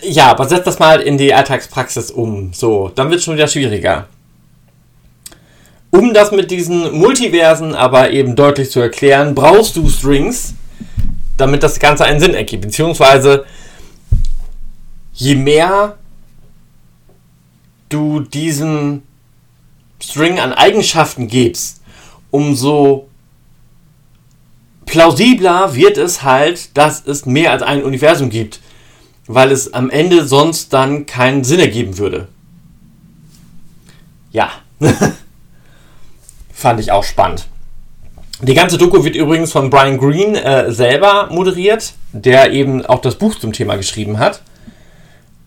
[0.03, 2.53] ja, aber setz das mal in die Alltagspraxis um.
[2.53, 4.09] So, dann wird es schon wieder schwieriger.
[5.91, 10.55] Um das mit diesen Multiversen aber eben deutlich zu erklären, brauchst du Strings,
[11.37, 12.63] damit das Ganze einen Sinn ergibt.
[12.63, 13.47] Beziehungsweise,
[15.15, 15.97] je mehr
[17.89, 19.03] du diesen
[20.03, 21.81] String an Eigenschaften gibst,
[22.31, 23.09] umso
[24.85, 28.61] plausibler wird es halt, dass es mehr als ein Universum gibt,
[29.27, 32.29] weil es am Ende sonst dann keinen Sinn ergeben würde.
[34.31, 34.51] Ja,
[36.53, 37.47] fand ich auch spannend.
[38.43, 43.15] Die ganze Doku wird übrigens von Brian Greene äh, selber moderiert, der eben auch das
[43.15, 44.43] Buch zum Thema geschrieben hat.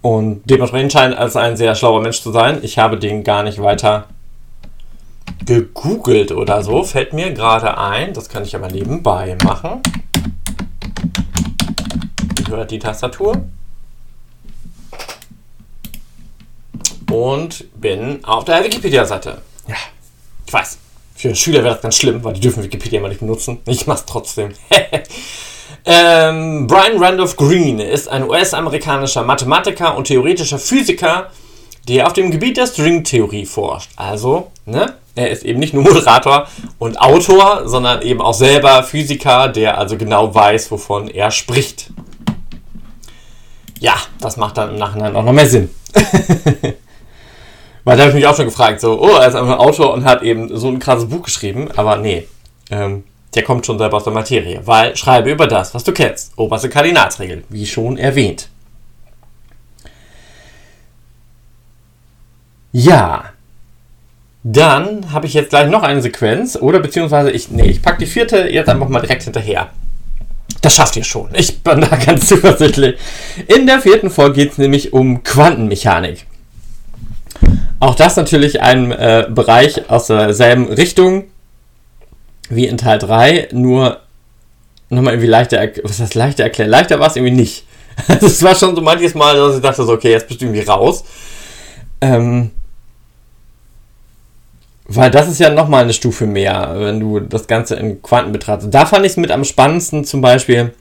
[0.02, 2.60] Und dementsprechend scheint als ein sehr schlauer Mensch zu sein.
[2.63, 4.08] Ich habe den gar nicht weiter
[5.46, 6.84] gegoogelt oder so.
[6.84, 8.13] Fällt mir gerade ein.
[8.13, 9.82] Das kann ich aber nebenbei machen.
[12.39, 13.44] Ihr hört die Tastatur.
[17.10, 19.41] Und bin auf der Wikipedia-Seite.
[19.67, 19.76] Ja,
[20.45, 20.78] ich weiß.
[21.15, 23.60] Für Schüler wäre das ganz schlimm, weil die dürfen Wikipedia immer nicht benutzen.
[23.65, 24.54] Ich mach's trotzdem.
[25.86, 31.32] ähm, Brian Randolph Green ist ein US-amerikanischer Mathematiker und theoretischer Physiker,
[31.88, 33.89] der auf dem Gebiet der Stringtheorie forscht.
[33.95, 39.50] Also, ne, er ist eben nicht nur Moderator und Autor, sondern eben auch selber Physiker,
[39.50, 41.89] der also genau weiß, wovon er spricht.
[43.80, 45.69] Ja, das macht dann im Nachhinein auch noch mehr Sinn.
[47.89, 49.93] Weil da habe ich mich auch schon gefragt, so, oh, er ist einfach ein Autor
[49.93, 52.28] und hat eben so ein krasses Buch geschrieben, aber nee,
[52.69, 56.38] ähm, der kommt schon selber aus der Materie, weil schreibe über das, was du kennst.
[56.38, 58.49] Oberste Kardinalsregel, wie schon erwähnt.
[62.71, 63.25] Ja,
[64.43, 68.06] dann habe ich jetzt gleich noch eine Sequenz, oder beziehungsweise ich, nee, ich packe die
[68.06, 69.71] vierte jetzt einfach mal direkt hinterher.
[70.62, 71.30] Das schafft ihr schon.
[71.34, 72.99] Ich bin da ganz zuversichtlich.
[73.47, 76.28] In der vierten Folge geht es nämlich um Quantenmechanik.
[77.80, 81.26] Auch das natürlich ein äh, Bereich aus derselben Richtung
[82.50, 84.02] wie in Teil 3, nur
[84.89, 86.70] nochmal irgendwie leichter, was heißt leichter erklären?
[86.70, 87.65] Leichter war es irgendwie nicht.
[88.08, 90.65] Es war schon so manches Mal, dass ich dachte so, okay, jetzt bist du irgendwie
[90.65, 91.04] raus.
[92.02, 92.52] Ähm,
[94.86, 98.74] weil das ist ja nochmal eine Stufe mehr, wenn du das Ganze in Quanten betrachtest.
[98.74, 100.74] Da fand ich es mit am spannendsten zum Beispiel,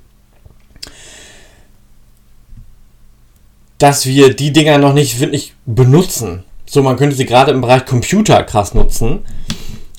[3.77, 6.45] dass wir die Dinger noch nicht wirklich benutzen.
[6.69, 9.25] So, man könnte sie gerade im Bereich Computer krass nutzen,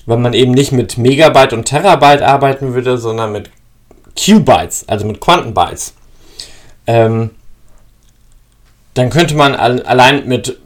[0.06, 3.50] weil man eben nicht mit Megabyte und Terabyte arbeiten würde, sondern mit
[4.16, 5.94] Qbytes, also mit Quantenbytes.
[6.86, 7.32] Ähm,
[8.94, 10.60] dann könnte man allein mit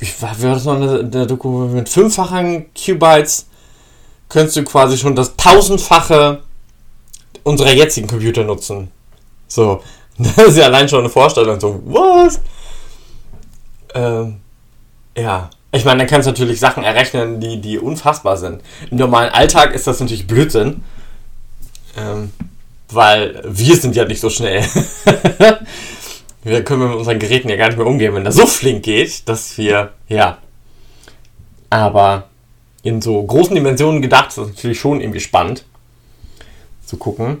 [0.00, 3.46] ich war das noch eine, eine Doku mit fünffachen Qbytes
[4.28, 6.42] könntest du quasi schon das tausendfache
[7.42, 8.90] unserer jetzigen Computer nutzen.
[9.46, 9.82] So,
[10.18, 11.60] das ist ja allein schon eine Vorstellung.
[11.60, 12.40] So, was?
[13.94, 14.40] Ähm,
[15.16, 15.50] ja.
[15.72, 18.62] Ich meine, dann kannst du natürlich Sachen errechnen, die, die unfassbar sind.
[18.90, 20.84] Im normalen Alltag ist das natürlich Blödsinn.
[21.96, 22.30] Ähm,
[22.90, 24.64] weil wir sind ja nicht so schnell.
[26.44, 29.28] wir können mit unseren Geräten ja gar nicht mehr umgehen, wenn das so flink geht,
[29.28, 30.38] dass wir, ja.
[31.70, 32.28] Aber
[32.82, 35.64] in so großen Dimensionen gedacht ist das natürlich schon irgendwie spannend
[36.84, 37.38] zu gucken.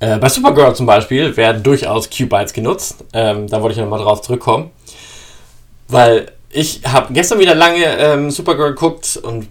[0.00, 3.04] Äh, bei Supergirl zum Beispiel werden durchaus Q-Bytes genutzt.
[3.12, 4.70] Ähm, da wollte ich nochmal drauf zurückkommen.
[5.88, 9.48] Weil ich habe gestern wieder lange ähm, Supergirl geguckt und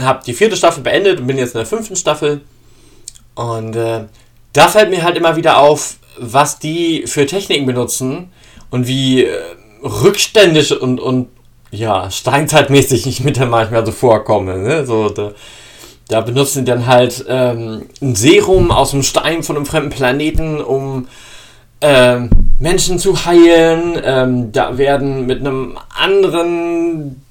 [0.00, 2.42] habe die vierte Staffel beendet und bin jetzt in der fünften Staffel.
[3.34, 4.04] Und äh,
[4.52, 8.32] da fällt mir halt immer wieder auf, was die für Techniken benutzen
[8.70, 9.38] und wie äh,
[9.82, 11.28] rückständig und, und
[11.70, 14.58] ja, steinzeitmäßig ich mit der manchmal so vorkomme.
[14.58, 14.86] Ne?
[14.86, 15.32] So, da,
[16.08, 20.60] da benutzen die dann halt ähm, ein Serum aus dem Stein von einem fremden Planeten,
[20.60, 21.08] um
[21.80, 24.00] ähm, Menschen zu heilen.
[24.02, 27.22] Ähm, da werden mit einem anderen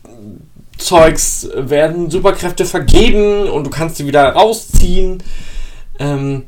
[0.77, 5.23] Zeugs werden Superkräfte vergeben und du kannst sie wieder rausziehen.
[5.99, 6.43] Ähm,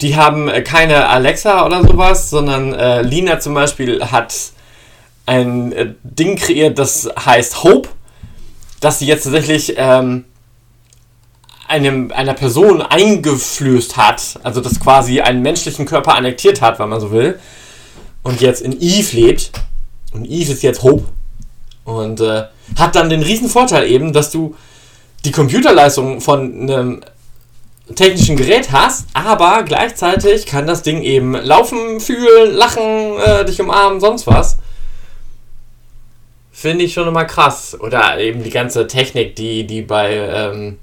[0.00, 4.34] die haben äh, keine Alexa oder sowas, sondern äh, Lina zum Beispiel hat
[5.26, 7.88] ein äh, Ding kreiert, das heißt Hope,
[8.80, 10.24] dass sie jetzt tatsächlich ähm,
[11.72, 17.00] einem, einer Person eingeflößt hat, also das quasi einen menschlichen Körper annektiert hat, wenn man
[17.00, 17.38] so will,
[18.22, 19.50] und jetzt in Eve lebt.
[20.12, 21.04] Und Eve ist jetzt Hope.
[21.84, 22.44] Und äh,
[22.78, 24.54] hat dann den riesen Vorteil eben, dass du
[25.24, 27.00] die Computerleistung von einem
[27.94, 34.00] technischen Gerät hast, aber gleichzeitig kann das Ding eben laufen, fühlen, lachen, äh, dich umarmen,
[34.00, 34.58] sonst was.
[36.52, 37.76] Finde ich schon immer krass.
[37.80, 40.78] Oder eben die ganze Technik, die, die bei ähm,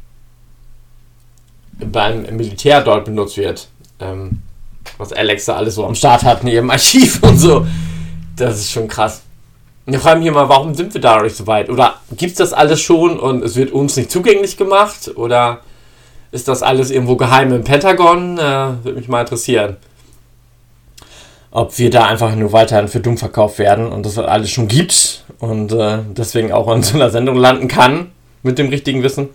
[1.79, 3.67] beim Militär dort benutzt wird.
[3.99, 4.39] Ähm,
[4.97, 7.65] was Alexa alles so am Start hat in ihrem Archiv und so.
[8.35, 9.21] Das ist schon krass.
[9.85, 11.69] Und ich frage mich immer, warum sind wir da nicht so weit?
[11.69, 15.11] Oder gibt es das alles schon und es wird uns nicht zugänglich gemacht?
[15.15, 15.61] Oder
[16.31, 18.37] ist das alles irgendwo geheim im Pentagon?
[18.37, 19.77] Äh, Würde mich mal interessieren.
[21.51, 25.23] ob wir da einfach nur weiterhin für dumm verkauft werden und das alles schon gibt
[25.39, 28.11] und äh, deswegen auch in so einer Sendung landen kann
[28.43, 29.29] mit dem richtigen Wissen.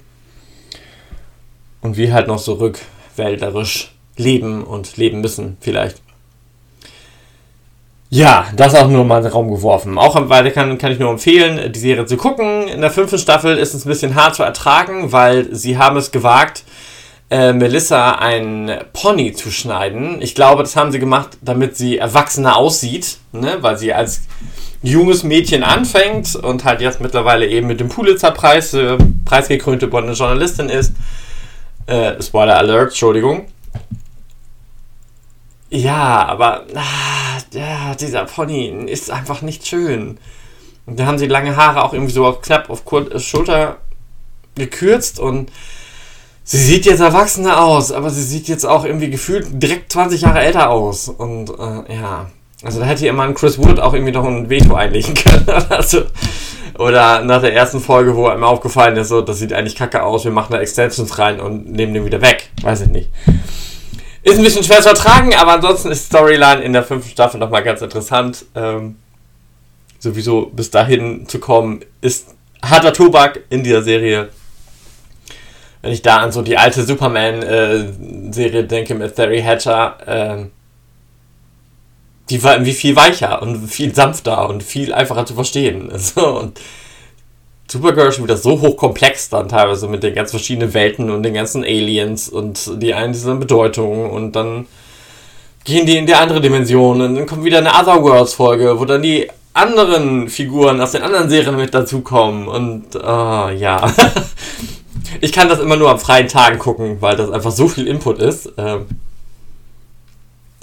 [1.85, 6.01] Und wir halt noch so rückwälderisch leben und leben müssen, vielleicht.
[8.09, 9.99] Ja, das auch nur mal in den Raum geworfen.
[9.99, 12.68] Auch weiter kann, kann ich nur empfehlen, die Serie zu gucken.
[12.68, 16.11] In der fünften Staffel ist es ein bisschen hart zu ertragen, weil sie haben es
[16.11, 16.64] gewagt,
[17.28, 20.22] äh, Melissa ein Pony zu schneiden.
[20.22, 23.59] Ich glaube, das haben sie gemacht, damit sie erwachsener aussieht, ne?
[23.61, 24.22] weil sie als
[24.82, 30.70] junges Mädchen anfängt und halt jetzt mittlerweile eben mit dem Pulitzer-Preis äh, preisgekrönte blonde Journalistin
[30.70, 30.95] ist.
[31.87, 33.47] Äh, Spoiler Alert, Entschuldigung.
[35.70, 40.18] Ja, aber ah, ja, dieser Pony ist einfach nicht schön.
[40.87, 43.78] Und da haben sie lange Haare auch irgendwie so knapp auf Kur äh, Schulter
[44.55, 45.51] gekürzt und
[46.45, 50.41] sie sieht jetzt erwachsener aus, aber sie sieht jetzt auch irgendwie gefühlt direkt 20 Jahre
[50.41, 51.09] älter aus.
[51.09, 52.30] Und äh, ja,
[52.62, 55.49] also da hätte ihr mal ein Chris Wood auch irgendwie noch ein Veto einlegen können.
[55.70, 56.03] also,
[56.79, 60.25] oder nach der ersten Folge, wo einem aufgefallen ist, so, das sieht eigentlich kacke aus,
[60.25, 62.51] wir machen da Extensions rein und nehmen den wieder weg.
[62.62, 63.11] Weiß ich nicht.
[64.22, 67.62] Ist ein bisschen schwer zu ertragen, aber ansonsten ist Storyline in der fünften Staffel nochmal
[67.62, 68.47] ganz interessant.
[68.55, 68.97] Ähm,
[69.99, 74.31] sowieso bis dahin zu kommen, ist harter Tobak in dieser Serie.
[75.83, 80.47] Wenn ich da an so die alte Superman-Serie äh, denke mit Terry Hatcher, äh,
[82.31, 85.91] die war irgendwie viel weicher und viel sanfter und viel einfacher zu verstehen.
[85.93, 86.61] Also, und
[87.70, 91.35] Supergirl ist schon wieder so hochkomplex dann teilweise mit den ganz verschiedenen Welten und den
[91.35, 94.66] ganzen Aliens und die einen dieser Bedeutungen und dann
[95.64, 99.03] gehen die in die andere Dimension und dann kommt wieder eine Otherworlds Folge, wo dann
[99.03, 103.91] die anderen Figuren aus den anderen Serien mit dazukommen und uh, ja.
[105.20, 108.18] ich kann das immer nur am freien Tagen gucken, weil das einfach so viel Input
[108.18, 108.53] ist.
[108.59, 108.87] Ähm,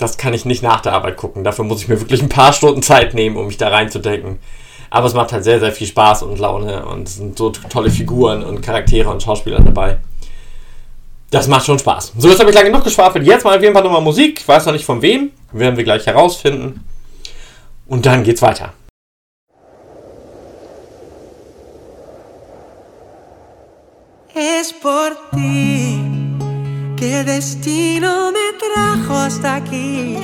[0.01, 1.43] das kann ich nicht nach der Arbeit gucken.
[1.43, 4.39] Dafür muss ich mir wirklich ein paar Stunden Zeit nehmen, um mich da reinzudenken.
[4.89, 7.91] Aber es macht halt sehr, sehr viel Spaß und Laune und es sind so tolle
[7.91, 9.99] Figuren und Charaktere und Schauspieler dabei.
[11.29, 12.13] Das macht schon Spaß.
[12.17, 13.25] So, jetzt habe ich lange genug geschwafelt.
[13.25, 14.41] Jetzt mal auf jeden Fall nochmal Musik.
[14.41, 15.31] Ich weiß noch nicht von wem.
[15.53, 16.83] Werden wir gleich herausfinden.
[17.87, 18.73] Und dann geht's weiter.
[24.33, 26.20] Es por ti
[27.01, 30.23] el destino me trajo hasta aquí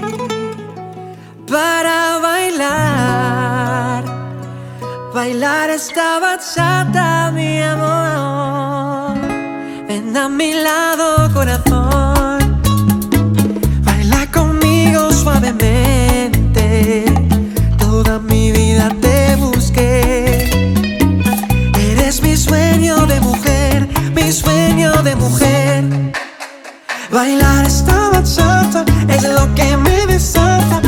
[1.49, 4.03] para bailar,
[5.11, 9.17] bailar esta bachata, mi amor.
[9.87, 12.61] Ven a mi lado, corazón,
[13.83, 17.05] baila conmigo suavemente.
[17.79, 20.47] Toda mi vida te busqué.
[21.91, 26.07] Eres mi sueño de mujer, mi sueño de mujer.
[27.11, 30.81] Bailar esta bachata es lo que me desata.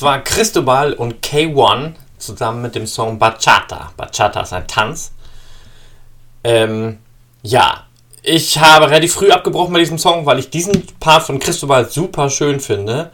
[0.00, 3.92] Das war Cristobal und K1 zusammen mit dem Song Bachata.
[3.98, 5.12] Bachata ist ein Tanz.
[6.42, 7.00] Ähm,
[7.42, 7.84] ja,
[8.22, 12.30] ich habe relativ früh abgebrochen bei diesem Song, weil ich diesen Part von Cristobal super
[12.30, 13.10] schön finde.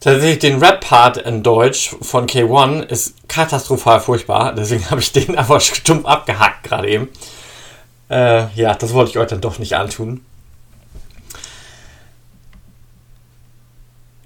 [0.00, 4.54] Tatsächlich den Rap-Part in Deutsch von K1 ist katastrophal furchtbar.
[4.54, 7.08] Deswegen habe ich den einfach stumpf abgehackt gerade eben.
[8.10, 10.22] Äh, ja, das wollte ich euch dann doch nicht antun.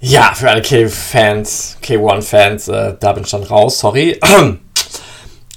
[0.01, 4.21] Ja, für alle K-Fans, K1-Fans, äh, da bin ich dann raus, sorry.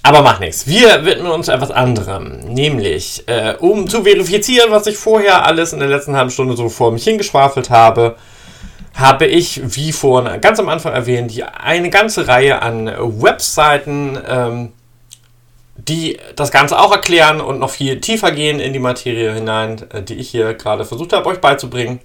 [0.01, 0.65] Aber macht nichts.
[0.65, 2.39] Wir widmen uns etwas anderem.
[2.45, 6.69] Nämlich, äh, um zu verifizieren, was ich vorher alles in der letzten halben Stunde so
[6.69, 8.15] vor mich hingeschwafelt habe,
[8.95, 14.71] habe ich, wie vorhin ganz am Anfang erwähnt, eine ganze Reihe an Webseiten, ähm,
[15.75, 20.01] die das Ganze auch erklären und noch viel tiefer gehen in die Materie hinein, äh,
[20.01, 21.99] die ich hier gerade versucht habe, euch beizubringen.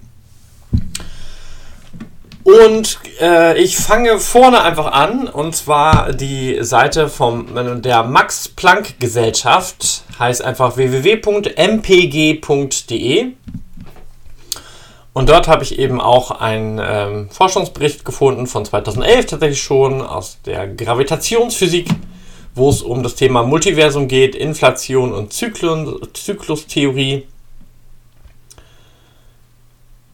[2.44, 7.46] Und äh, ich fange vorne einfach an, und zwar die Seite vom,
[7.80, 11.24] der Max Planck Gesellschaft, heißt einfach www.mpg.de.
[15.14, 20.38] Und dort habe ich eben auch einen ähm, Forschungsbericht gefunden von 2011 tatsächlich schon aus
[20.44, 21.88] der Gravitationsphysik,
[22.54, 27.26] wo es um das Thema Multiversum geht, Inflation und Zyklon, Zyklustheorie.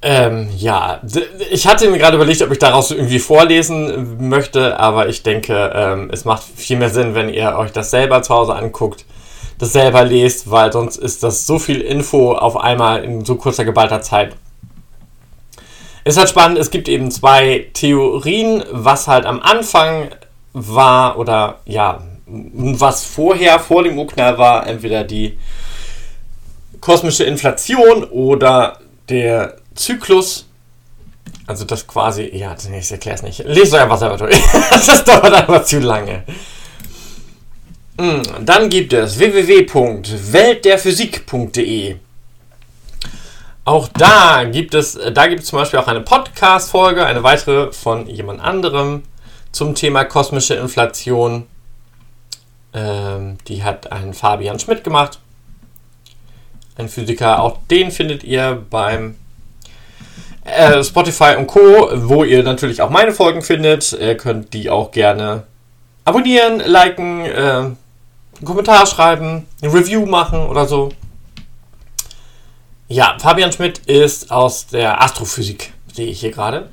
[0.02, 1.02] Ähm, ja,
[1.50, 6.08] ich hatte mir gerade überlegt, ob ich daraus irgendwie vorlesen möchte, aber ich denke, ähm,
[6.10, 9.04] es macht viel mehr Sinn, wenn ihr euch das selber zu Hause anguckt,
[9.58, 13.66] das selber lest, weil sonst ist das so viel Info auf einmal in so kurzer
[13.66, 14.36] geballter Zeit.
[16.04, 20.08] Ist halt spannend, es gibt eben zwei Theorien, was halt am Anfang
[20.54, 25.38] war oder ja, was vorher, vor dem Urknall war, entweder die
[26.80, 28.78] kosmische Inflation oder
[29.10, 30.46] der Zyklus.
[31.46, 33.44] Also das quasi, ja, ich erkläre es nicht.
[33.44, 34.40] Lest einfach selber durch.
[34.70, 36.24] das dauert aber zu lange.
[37.98, 41.96] Mm, Dann gibt es www.weltderphysik.de.
[43.64, 48.06] Auch da gibt es, da gibt es zum Beispiel auch eine Podcast-Folge, eine weitere von
[48.06, 49.02] jemand anderem
[49.52, 51.46] zum Thema kosmische Inflation.
[52.72, 55.18] Ähm, die hat ein Fabian Schmidt gemacht.
[56.76, 57.42] Ein Physiker.
[57.42, 59.16] Auch den findet ihr beim
[60.44, 63.92] äh, Spotify und Co., wo ihr natürlich auch meine Folgen findet.
[63.92, 65.44] Ihr könnt die auch gerne
[66.04, 67.76] abonnieren, liken, äh, einen
[68.44, 70.90] Kommentar schreiben, eine Review machen oder so.
[72.88, 76.70] Ja, Fabian Schmidt ist aus der Astrophysik, sehe ich hier gerade.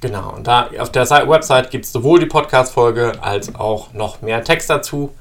[0.00, 4.44] Genau, und da auf der Website gibt es sowohl die Podcast-Folge als auch noch mehr
[4.44, 5.14] Text dazu.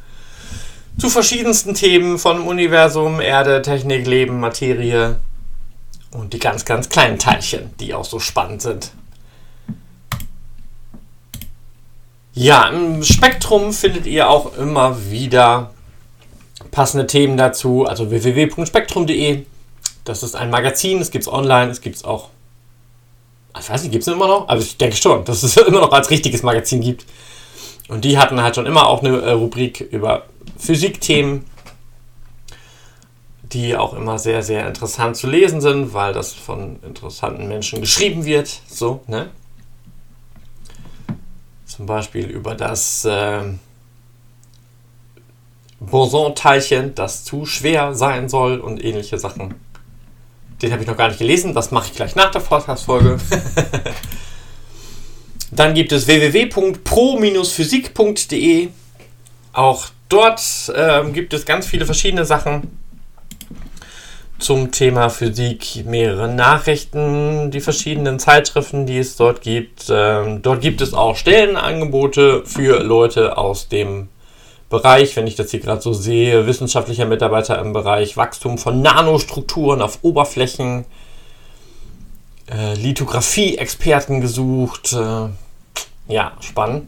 [0.99, 5.17] Zu verschiedensten Themen von Universum, Erde, Technik, Leben, Materie
[6.11, 8.91] und die ganz, ganz kleinen Teilchen, die auch so spannend sind.
[12.33, 15.71] Ja, im Spektrum findet ihr auch immer wieder
[16.71, 19.45] passende Themen dazu, also www.spektrum.de.
[20.05, 22.29] Das ist ein Magazin, es gibt es online, es gibt es auch.
[23.59, 24.47] Ich weiß nicht, gibt es immer noch?
[24.47, 27.05] Aber ich denke schon, dass es immer noch als richtiges Magazin gibt.
[27.89, 30.23] Und die hatten halt schon immer auch eine äh, Rubrik über
[30.57, 31.43] Physikthemen,
[33.53, 38.25] die auch immer sehr, sehr interessant zu lesen sind, weil das von interessanten Menschen geschrieben
[38.25, 38.61] wird.
[38.67, 39.29] So, ne?
[41.65, 43.41] Zum Beispiel über das äh,
[45.79, 49.53] Boson-Teilchen, das zu schwer sein soll und ähnliche Sachen.
[50.61, 53.19] Den habe ich noch gar nicht gelesen, das mache ich gleich nach der Podcast-Folge.
[55.51, 58.69] Dann gibt es www.pro-physik.de.
[59.53, 62.80] Auch dort ähm, gibt es ganz viele verschiedene Sachen
[64.41, 69.85] zum Thema Physik, mehrere Nachrichten, die verschiedenen Zeitschriften, die es dort gibt.
[69.89, 74.09] Ähm, dort gibt es auch Stellenangebote für Leute aus dem
[74.69, 79.81] Bereich, wenn ich das hier gerade so sehe, wissenschaftlicher Mitarbeiter im Bereich Wachstum von Nanostrukturen
[79.81, 80.85] auf Oberflächen,
[82.51, 84.93] äh, Lithografie-Experten gesucht.
[84.93, 85.27] Äh,
[86.11, 86.87] ja, spannend.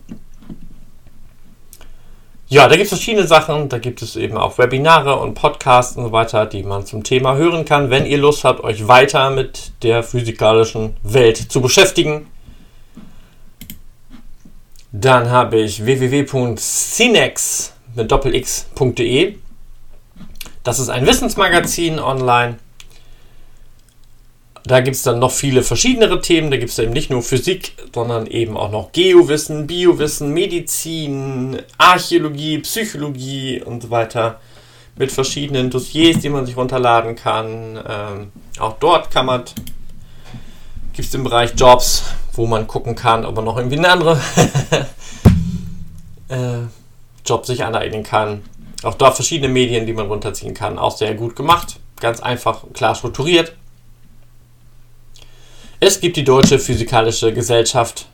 [2.53, 3.67] Ja, da gibt es verschiedene Sachen.
[3.67, 7.35] Da gibt es eben auch Webinare und Podcasts und so weiter, die man zum Thema
[7.35, 12.27] hören kann, wenn ihr Lust habt, euch weiter mit der physikalischen Welt zu beschäftigen.
[14.91, 19.35] Dann habe ich www.cinex mit doppelx.de.
[20.61, 22.59] Das ist ein Wissensmagazin online.
[24.65, 26.49] Da gibt es dann noch viele verschiedene Themen.
[26.49, 32.59] Da gibt es eben nicht nur Physik, sondern eben auch noch Geowissen, Biowissen, Medizin, Archäologie,
[32.59, 34.39] Psychologie und so weiter.
[34.95, 37.77] Mit verschiedenen Dossiers, die man sich runterladen kann.
[37.87, 39.43] Ähm, auch dort kann man,
[40.93, 42.03] gibt es den Bereich Jobs,
[42.33, 44.21] wo man gucken kann, ob man noch irgendwie eine andere
[46.29, 46.67] äh,
[47.25, 48.43] Job sich aneignen kann.
[48.83, 50.77] Auch dort verschiedene Medien, die man runterziehen kann.
[50.77, 51.79] Auch sehr gut gemacht.
[51.99, 53.53] Ganz einfach, klar strukturiert.
[55.85, 58.05] Es gibt die Deutsche Physikalische Gesellschaft.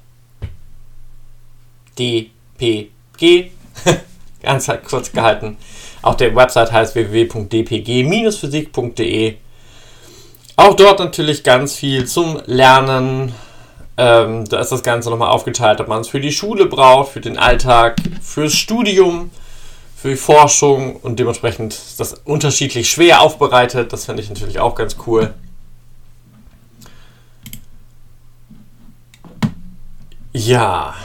[2.00, 3.52] DPG.
[4.42, 5.56] Ganz kurz gehalten.
[6.02, 9.36] Auch der Website heißt www.dpg-physik.de.
[10.56, 13.36] Auch dort natürlich ganz viel zum Lernen.
[13.98, 17.22] Ähm, da ist das Ganze nochmal aufgeteilt, ob man es für die Schule braucht, für
[17.22, 19.30] den Alltag, fürs Studium,
[19.96, 23.94] für die Forschung und dementsprechend ist das unterschiedlich schwer aufbereitet.
[23.94, 25.36] Das finde ich natürlich auch ganz cool.
[30.34, 30.96] Ja.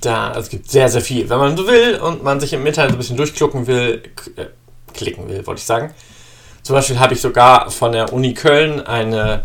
[0.00, 1.28] Da, es gibt sehr, sehr viel.
[1.28, 4.02] Wenn man so will und man sich im Internet ein bisschen durchklicken will,
[4.36, 4.46] äh,
[4.94, 5.94] klicken will, wollte ich sagen.
[6.62, 9.44] Zum Beispiel habe ich sogar von der Uni Köln eine.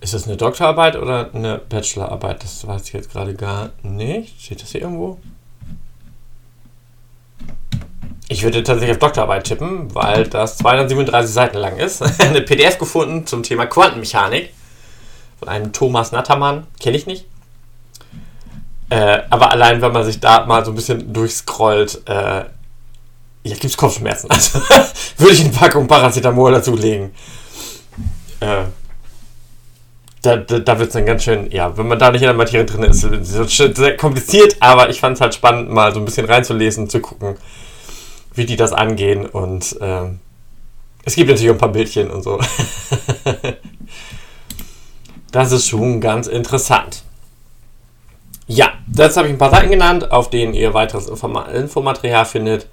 [0.00, 2.44] Ist das eine Doktorarbeit oder eine Bachelorarbeit?
[2.44, 4.42] Das weiß ich jetzt gerade gar nicht.
[4.42, 5.18] Steht das hier irgendwo?
[8.28, 12.02] Ich würde tatsächlich auf Doktorarbeit tippen, weil das 237 Seiten lang ist.
[12.20, 14.52] Eine PDF gefunden zum Thema Quantenmechanik
[15.38, 16.66] von einem Thomas Nattermann.
[16.80, 17.26] Kenne ich nicht.
[18.88, 22.44] Äh, aber allein, wenn man sich da mal so ein bisschen durchscrollt, äh,
[23.44, 24.28] ja, gibt es Kopfschmerzen.
[24.32, 24.60] Also
[25.18, 27.14] würde ich eine Packung Paracetamol dazulegen.
[28.40, 28.64] Äh,
[30.22, 32.34] da, da, da wird es dann ganz schön, ja, wenn man da nicht in der
[32.34, 36.00] Materie drin ist, ist es sehr kompliziert, aber ich fand es halt spannend, mal so
[36.00, 37.36] ein bisschen reinzulesen, zu gucken,
[38.34, 40.20] wie die das angehen und ähm,
[41.04, 42.40] es gibt natürlich auch ein paar Bildchen und so.
[45.32, 47.02] das ist schon ganz interessant.
[48.46, 52.68] Ja, jetzt habe ich ein paar Seiten genannt, auf denen ihr weiteres Informa Infomaterial findet.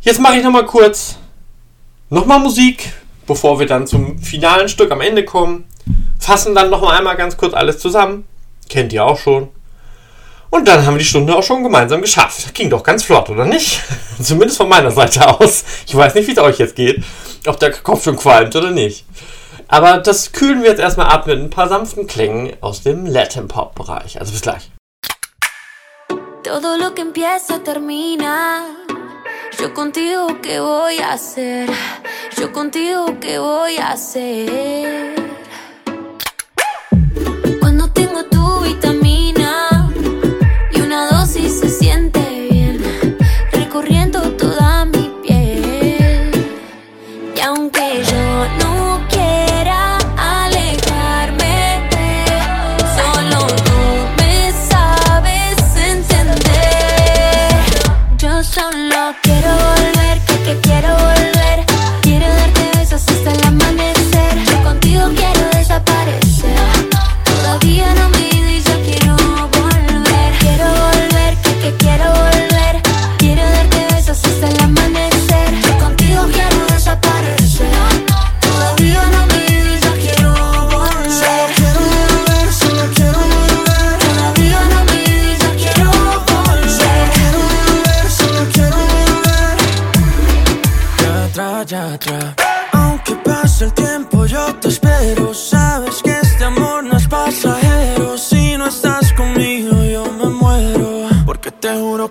[0.00, 1.18] Jetzt mache ich nochmal kurz
[2.08, 2.92] nochmal Musik,
[3.26, 5.64] bevor wir dann zum finalen Stück am Ende kommen
[6.20, 8.24] fassen dann noch mal einmal ganz kurz alles zusammen.
[8.68, 9.48] Kennt ihr auch schon.
[10.50, 12.52] Und dann haben wir die Stunde auch schon gemeinsam geschafft.
[12.54, 13.80] Ging doch ganz flott, oder nicht?
[14.22, 15.64] Zumindest von meiner Seite aus.
[15.86, 17.02] Ich weiß nicht, wie es euch jetzt geht.
[17.46, 19.04] Ob der Kopf schon qualmt oder nicht.
[19.68, 23.46] Aber das kühlen wir jetzt erstmal ab mit ein paar sanften Klängen aus dem Latin
[23.46, 24.18] Pop Bereich.
[24.18, 24.70] Also bis gleich.
[26.42, 28.64] Todo lo que empieza termina.
[29.60, 31.68] Yo contigo, ¿qué voy a hacer?
[32.36, 35.14] Yo contigo, ¿qué voy a hacer?
[37.60, 38.99] Cuando tengo tu vitamina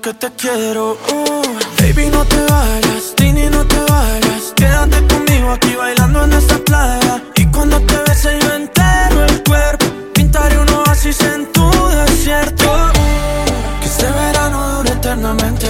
[0.02, 0.98] que te quiero.
[1.12, 4.54] Uh, baby, no te vayas, Tini, no te vayas.
[4.56, 7.22] Quédate conmigo aquí bailando en esta playa.
[7.36, 9.86] Y cuando te bese, yo entero el cuerpo.
[10.14, 12.66] Pintaré un oasis en tu desierto.
[12.66, 15.68] Uh, que este verano dure eternamente.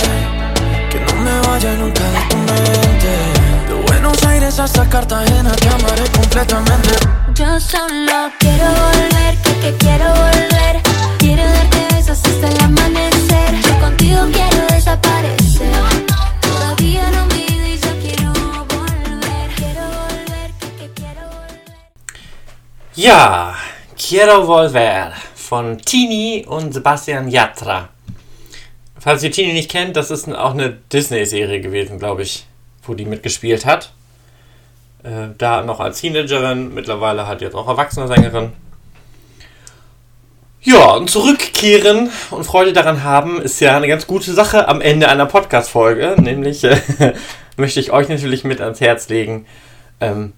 [0.91, 3.11] Que no me vaya nunca de tu mente.
[3.67, 6.89] De Buenos Aires hasta Cartagena te amaré completamente.
[7.33, 10.88] Yo solo quiero volver, que, que quiero volver.
[23.01, 23.55] Ja,
[23.97, 27.87] Quiero Volver von Tini und Sebastian Yatra.
[28.99, 32.45] Falls ihr Tini nicht kennt, das ist auch eine Disney-Serie gewesen, glaube ich,
[32.83, 33.93] wo die mitgespielt hat.
[35.03, 38.51] Äh, da noch als Teenagerin, mittlerweile halt jetzt auch erwachsene Sängerin.
[40.59, 45.07] Ja, und zurückkehren und Freude daran haben, ist ja eine ganz gute Sache am Ende
[45.07, 46.17] einer Podcast-Folge.
[46.19, 46.81] Nämlich äh,
[47.55, 49.45] möchte ich euch natürlich mit ans Herz legen,
[50.01, 50.33] ähm,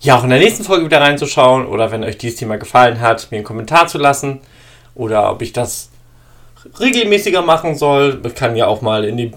[0.00, 3.30] ja, auch in der nächsten Folge wieder reinzuschauen oder wenn euch dieses Thema gefallen hat,
[3.30, 4.40] mir einen Kommentar zu lassen
[4.94, 5.90] oder ob ich das
[6.80, 8.20] regelmäßiger machen soll.
[8.24, 9.32] Ich kann ja auch mal in die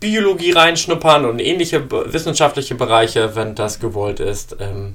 [0.00, 4.56] Biologie reinschnuppern und ähnliche wissenschaftliche Bereiche, wenn das gewollt ist.
[4.60, 4.94] Ähm,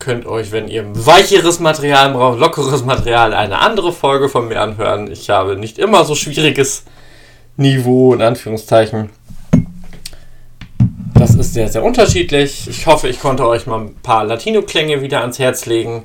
[0.00, 5.10] könnt euch, wenn ihr weicheres Material braucht, lockeres Material, eine andere Folge von mir anhören.
[5.10, 6.84] Ich habe nicht immer so schwieriges
[7.56, 9.10] Niveau, in Anführungszeichen.
[11.50, 12.68] Ist sehr, sehr unterschiedlich.
[12.68, 16.04] Ich hoffe, ich konnte euch mal ein paar Latino-Klänge wieder ans Herz legen,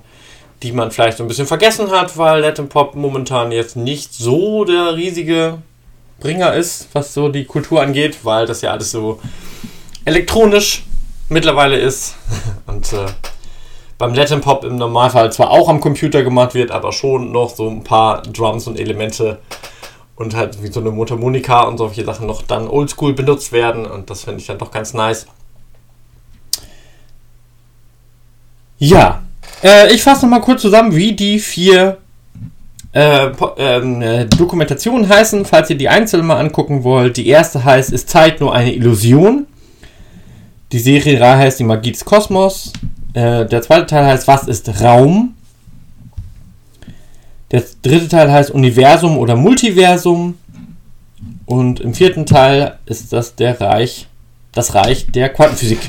[0.64, 4.66] die man vielleicht so ein bisschen vergessen hat, weil Latin Pop momentan jetzt nicht so
[4.66, 5.60] der riesige
[6.20, 9.20] Bringer ist, was so die Kultur angeht, weil das ja alles so
[10.04, 10.84] elektronisch
[11.30, 12.16] mittlerweile ist.
[12.66, 13.06] Und äh,
[14.00, 17.70] beim Latin Pop im Normalfall zwar auch am Computer gemacht wird, aber schon noch so
[17.70, 19.38] ein paar Drums und Elemente
[20.16, 24.10] und halt wie so eine Mundharmonika und solche Sachen noch dann oldschool benutzt werden und
[24.10, 25.28] das finde ich dann doch ganz nice.
[28.78, 29.24] Ja,
[29.64, 31.98] äh, ich fasse nochmal kurz zusammen, wie die vier
[32.96, 37.18] äh, ähm, äh, Dokumentationen heißen, falls ihr die einzeln mal angucken wollt.
[37.18, 39.48] Die erste heißt Ist Zeit nur eine Illusion?
[40.72, 42.72] Die Serie Ra heißt Die Magie des Kosmos.
[43.14, 45.36] Äh, der zweite Teil heißt Was ist Raum?
[47.52, 50.38] Der dritte Teil heißt Universum oder Multiversum.
[51.46, 54.08] Und im vierten Teil ist das der Reich,
[54.52, 55.80] das Reich der Quantenphysik.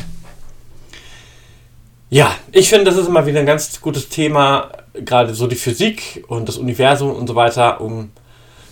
[2.08, 6.24] Ja, ich finde, das ist immer wieder ein ganz gutes Thema, gerade so die Physik
[6.28, 8.12] und das Universum und so weiter, um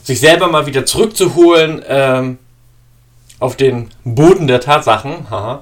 [0.05, 2.39] sich selber mal wieder zurückzuholen ähm,
[3.41, 5.27] auf den Boden der Tatsachen.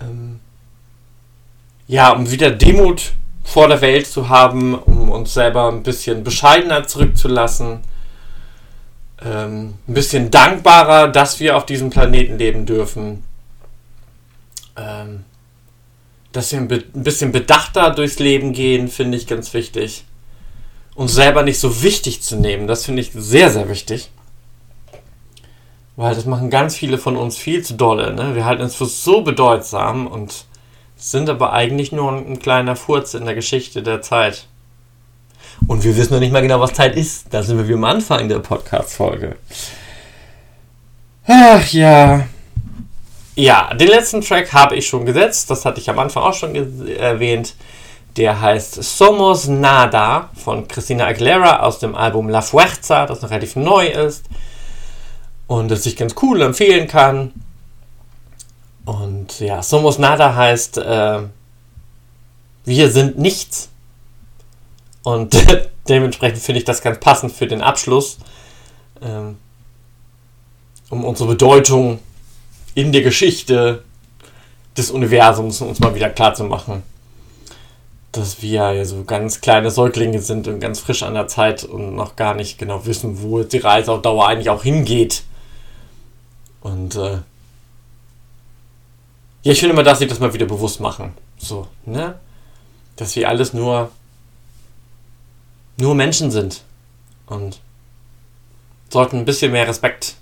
[0.00, 0.40] Ähm,
[1.86, 3.12] ja, um wieder Demut
[3.44, 7.78] vor der Welt zu haben, um uns selber ein bisschen bescheidener zurückzulassen,
[9.24, 13.22] ähm, ein bisschen dankbarer, dass wir auf diesem Planeten leben dürfen.
[14.76, 15.24] Ähm,
[16.34, 20.04] dass wir ein, bisschen bedachter durchs Leben gehen, finde ich ganz wichtig.
[20.96, 24.10] Uns selber nicht so wichtig zu nehmen, das finde ich sehr, sehr wichtig.
[25.96, 28.12] Weil das machen ganz viele von uns viel zu dolle.
[28.12, 28.34] Ne?
[28.34, 30.44] Wir halten uns für so bedeutsam und
[30.96, 34.46] sind aber eigentlich nur ein kleiner Furz in der Geschichte der Zeit.
[35.68, 37.32] Und wir wissen noch nicht mal genau, was Zeit ist.
[37.32, 39.36] Da sind wir wie am Anfang der Podcast-Folge.
[41.28, 42.26] Ach ja.
[43.36, 45.50] Ja, den letzten Track habe ich schon gesetzt.
[45.50, 46.54] Das hatte ich am Anfang auch schon
[46.96, 47.54] erwähnt.
[48.16, 53.56] Der heißt Somos Nada von Christina Aguilera aus dem Album La Fuerza, das noch relativ
[53.56, 54.26] neu ist.
[55.48, 57.32] Und das ich ganz cool empfehlen kann.
[58.84, 61.22] Und ja, Somos Nada heißt, äh,
[62.64, 63.68] wir sind nichts.
[65.02, 65.36] Und
[65.88, 68.18] dementsprechend finde ich das ganz passend für den Abschluss,
[69.02, 69.38] ähm,
[70.88, 71.98] um unsere Bedeutung
[72.74, 73.82] in der Geschichte
[74.76, 76.82] des Universums uns mal wieder klar zu machen,
[78.12, 81.94] dass wir ja so ganz kleine Säuglinge sind und ganz frisch an der Zeit und
[81.94, 85.24] noch gar nicht genau wissen, wo die Reise auf Dauer eigentlich auch hingeht.
[86.60, 87.18] Und äh,
[89.42, 91.12] ja, ich finde immer, dass sie das mal wieder bewusst machen.
[91.38, 92.18] So, ne?
[92.96, 93.90] Dass wir alles nur
[95.76, 96.62] nur Menschen sind
[97.26, 97.60] und
[98.90, 100.14] sollten ein bisschen mehr Respekt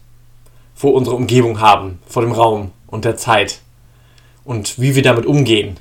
[0.83, 3.61] vor unserer Umgebung haben, vor dem Raum und der Zeit
[4.43, 5.77] und wie wir damit umgehen,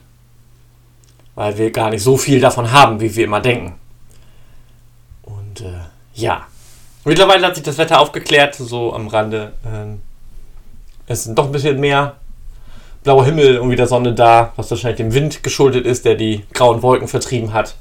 [1.34, 3.74] weil wir gar nicht so viel davon haben, wie wir immer denken.
[5.24, 6.46] Und äh, ja,
[7.04, 9.54] mittlerweile hat sich das Wetter aufgeklärt, so am Rande.
[9.66, 10.02] Ähm,
[11.08, 12.18] es sind doch ein bisschen mehr
[13.04, 16.84] blauer Himmel und wieder Sonne da, was wahrscheinlich dem Wind geschuldet ist, der die grauen
[16.84, 17.74] Wolken vertrieben hat.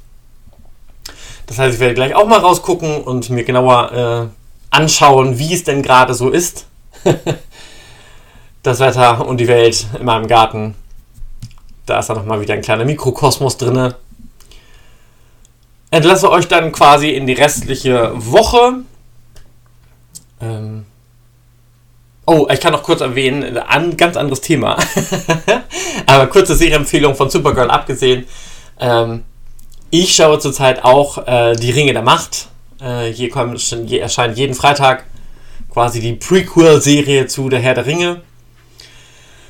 [1.46, 5.64] Das heißt, ich werde gleich auch mal rausgucken und mir genauer äh, anschauen, wie es
[5.64, 6.64] denn gerade so ist.
[8.62, 10.74] das Wetter und die Welt in meinem Garten.
[11.86, 13.94] Da ist dann nochmal wieder ein kleiner Mikrokosmos drin.
[15.90, 18.74] Entlasse euch dann quasi in die restliche Woche.
[20.40, 20.86] Ähm
[22.26, 24.78] oh, ich kann noch kurz erwähnen, ein ganz anderes Thema.
[26.06, 28.26] Aber kurze Serienempfehlung von Supergirl abgesehen.
[28.78, 29.24] Ähm,
[29.90, 32.46] ich schaue zurzeit auch äh, die Ringe der Macht.
[32.80, 35.04] Äh, hier, kommt, hier erscheint jeden Freitag
[35.70, 38.22] quasi die Prequel-Serie zu Der Herr der Ringe.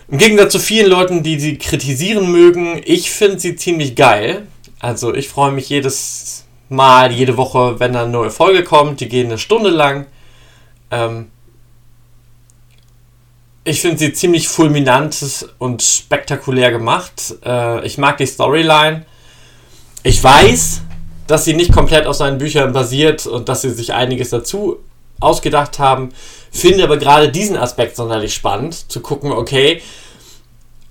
[0.08, 4.46] Im Gegensatz zu vielen Leuten, die sie kritisieren mögen, ich finde sie ziemlich geil.
[4.80, 9.00] Also ich freue mich jedes Mal, jede Woche, wenn eine neue Folge kommt.
[9.00, 10.06] Die gehen eine Stunde lang.
[10.90, 11.30] Ähm
[13.62, 17.34] ich finde sie ziemlich fulminant und spektakulär gemacht.
[17.44, 19.04] Äh, ich mag die Storyline
[20.02, 20.80] ich weiß,
[21.26, 24.78] dass sie nicht komplett auf seinen Büchern basiert und dass sie sich einiges dazu
[25.20, 26.10] ausgedacht haben.
[26.50, 29.80] Finde aber gerade diesen Aspekt sonderlich spannend, zu gucken, okay,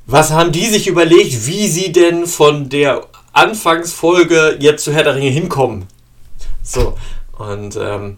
[0.05, 5.15] was haben die sich überlegt, wie sie denn von der Anfangsfolge jetzt zu Herr der
[5.15, 5.85] Ringe hinkommen.
[6.63, 6.95] So,
[7.37, 8.17] und ähm,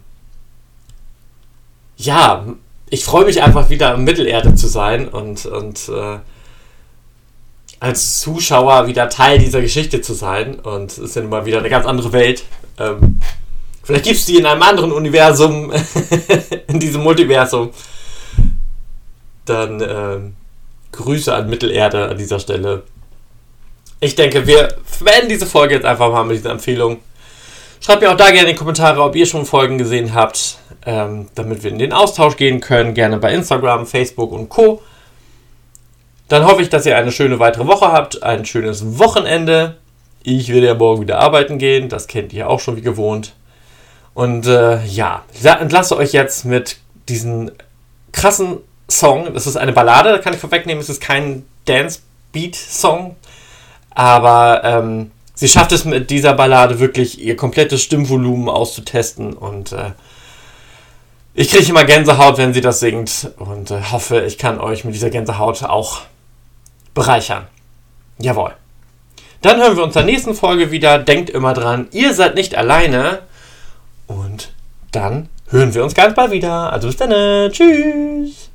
[1.96, 2.46] ja,
[2.88, 6.18] ich freue mich einfach wieder in Mittelerde zu sein und, und äh,
[7.80, 10.60] als Zuschauer wieder Teil dieser Geschichte zu sein.
[10.60, 12.44] Und es ist ja nun mal wieder eine ganz andere Welt.
[12.78, 13.20] Ähm,
[13.82, 15.72] vielleicht gibt es die in einem anderen Universum,
[16.68, 17.70] in diesem Multiversum.
[19.44, 20.36] Dann ähm,
[20.92, 22.84] Grüße an Mittelerde an dieser Stelle.
[24.00, 24.68] Ich denke, wir
[25.00, 26.98] beenden diese Folge jetzt einfach mal mit dieser Empfehlung.
[27.80, 31.28] Schreibt mir auch da gerne in die Kommentare, ob ihr schon Folgen gesehen habt, ähm,
[31.34, 32.94] damit wir in den Austausch gehen können.
[32.94, 34.82] Gerne bei Instagram, Facebook und Co.
[36.28, 39.78] Dann hoffe ich, dass ihr eine schöne weitere Woche habt, ein schönes Wochenende.
[40.22, 43.34] Ich werde ja morgen wieder arbeiten gehen, das kennt ihr auch schon wie gewohnt.
[44.14, 46.76] Und äh, ja, ich entlasse euch jetzt mit
[47.08, 47.50] diesem
[48.12, 48.58] krassen
[48.88, 49.32] Song.
[49.32, 53.16] Das ist eine Ballade, da kann ich vorwegnehmen, es ist kein Dance-Beat-Song.
[53.94, 59.32] Aber ähm, sie schafft es mit dieser Ballade wirklich, ihr komplettes Stimmvolumen auszutesten.
[59.32, 59.92] Und äh,
[61.34, 63.30] ich kriege immer Gänsehaut, wenn sie das singt.
[63.38, 66.02] Und äh, hoffe, ich kann euch mit dieser Gänsehaut auch
[66.94, 67.46] bereichern.
[68.18, 68.52] Jawohl.
[69.40, 70.98] Dann hören wir uns in der nächsten Folge wieder.
[70.98, 73.20] Denkt immer dran, ihr seid nicht alleine.
[74.92, 76.72] Dann hören wir uns ganz bald wieder.
[76.72, 77.50] Also bis dann.
[77.50, 78.50] Tschüss.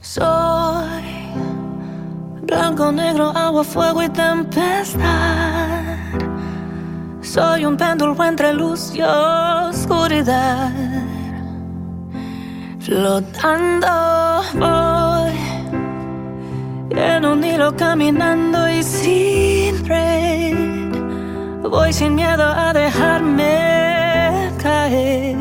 [0.00, 0.24] Soy
[2.46, 5.02] blanco, negro, agua, fuego y tempestad.
[7.20, 10.70] Soy un péndulo entre luz y oscuridad.
[12.78, 15.45] Flotando voy
[16.96, 20.54] en un hilo caminando y sin red.
[21.62, 25.36] Voy sin miedo a dejarme caer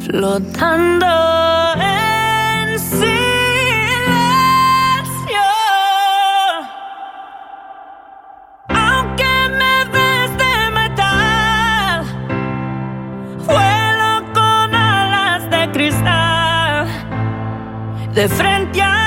[0.00, 1.06] flotando
[1.74, 3.08] en silencio.
[8.68, 12.04] Aunque me ves de metal,
[13.46, 16.86] vuelo con alas de cristal,
[18.14, 18.97] de frente al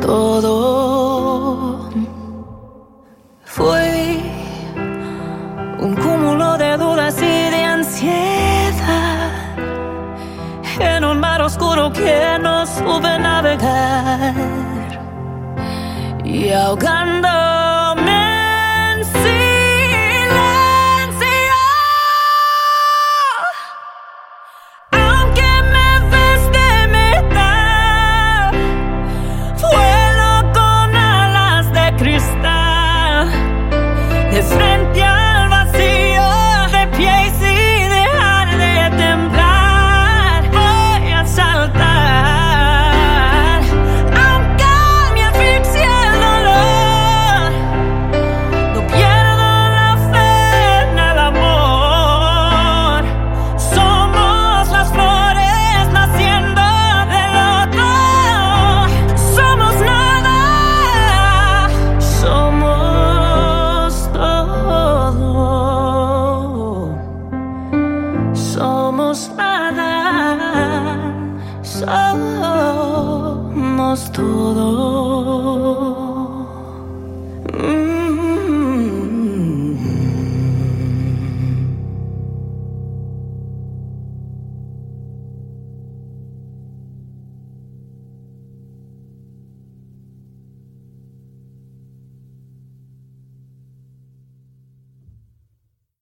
[0.00, 1.88] todo.
[3.44, 4.20] Fui
[5.78, 9.30] un cúmulo de dudas y de ansiedad.
[10.80, 14.34] En un mar oscuro que no supe navegar.
[16.24, 17.03] Y ahogándome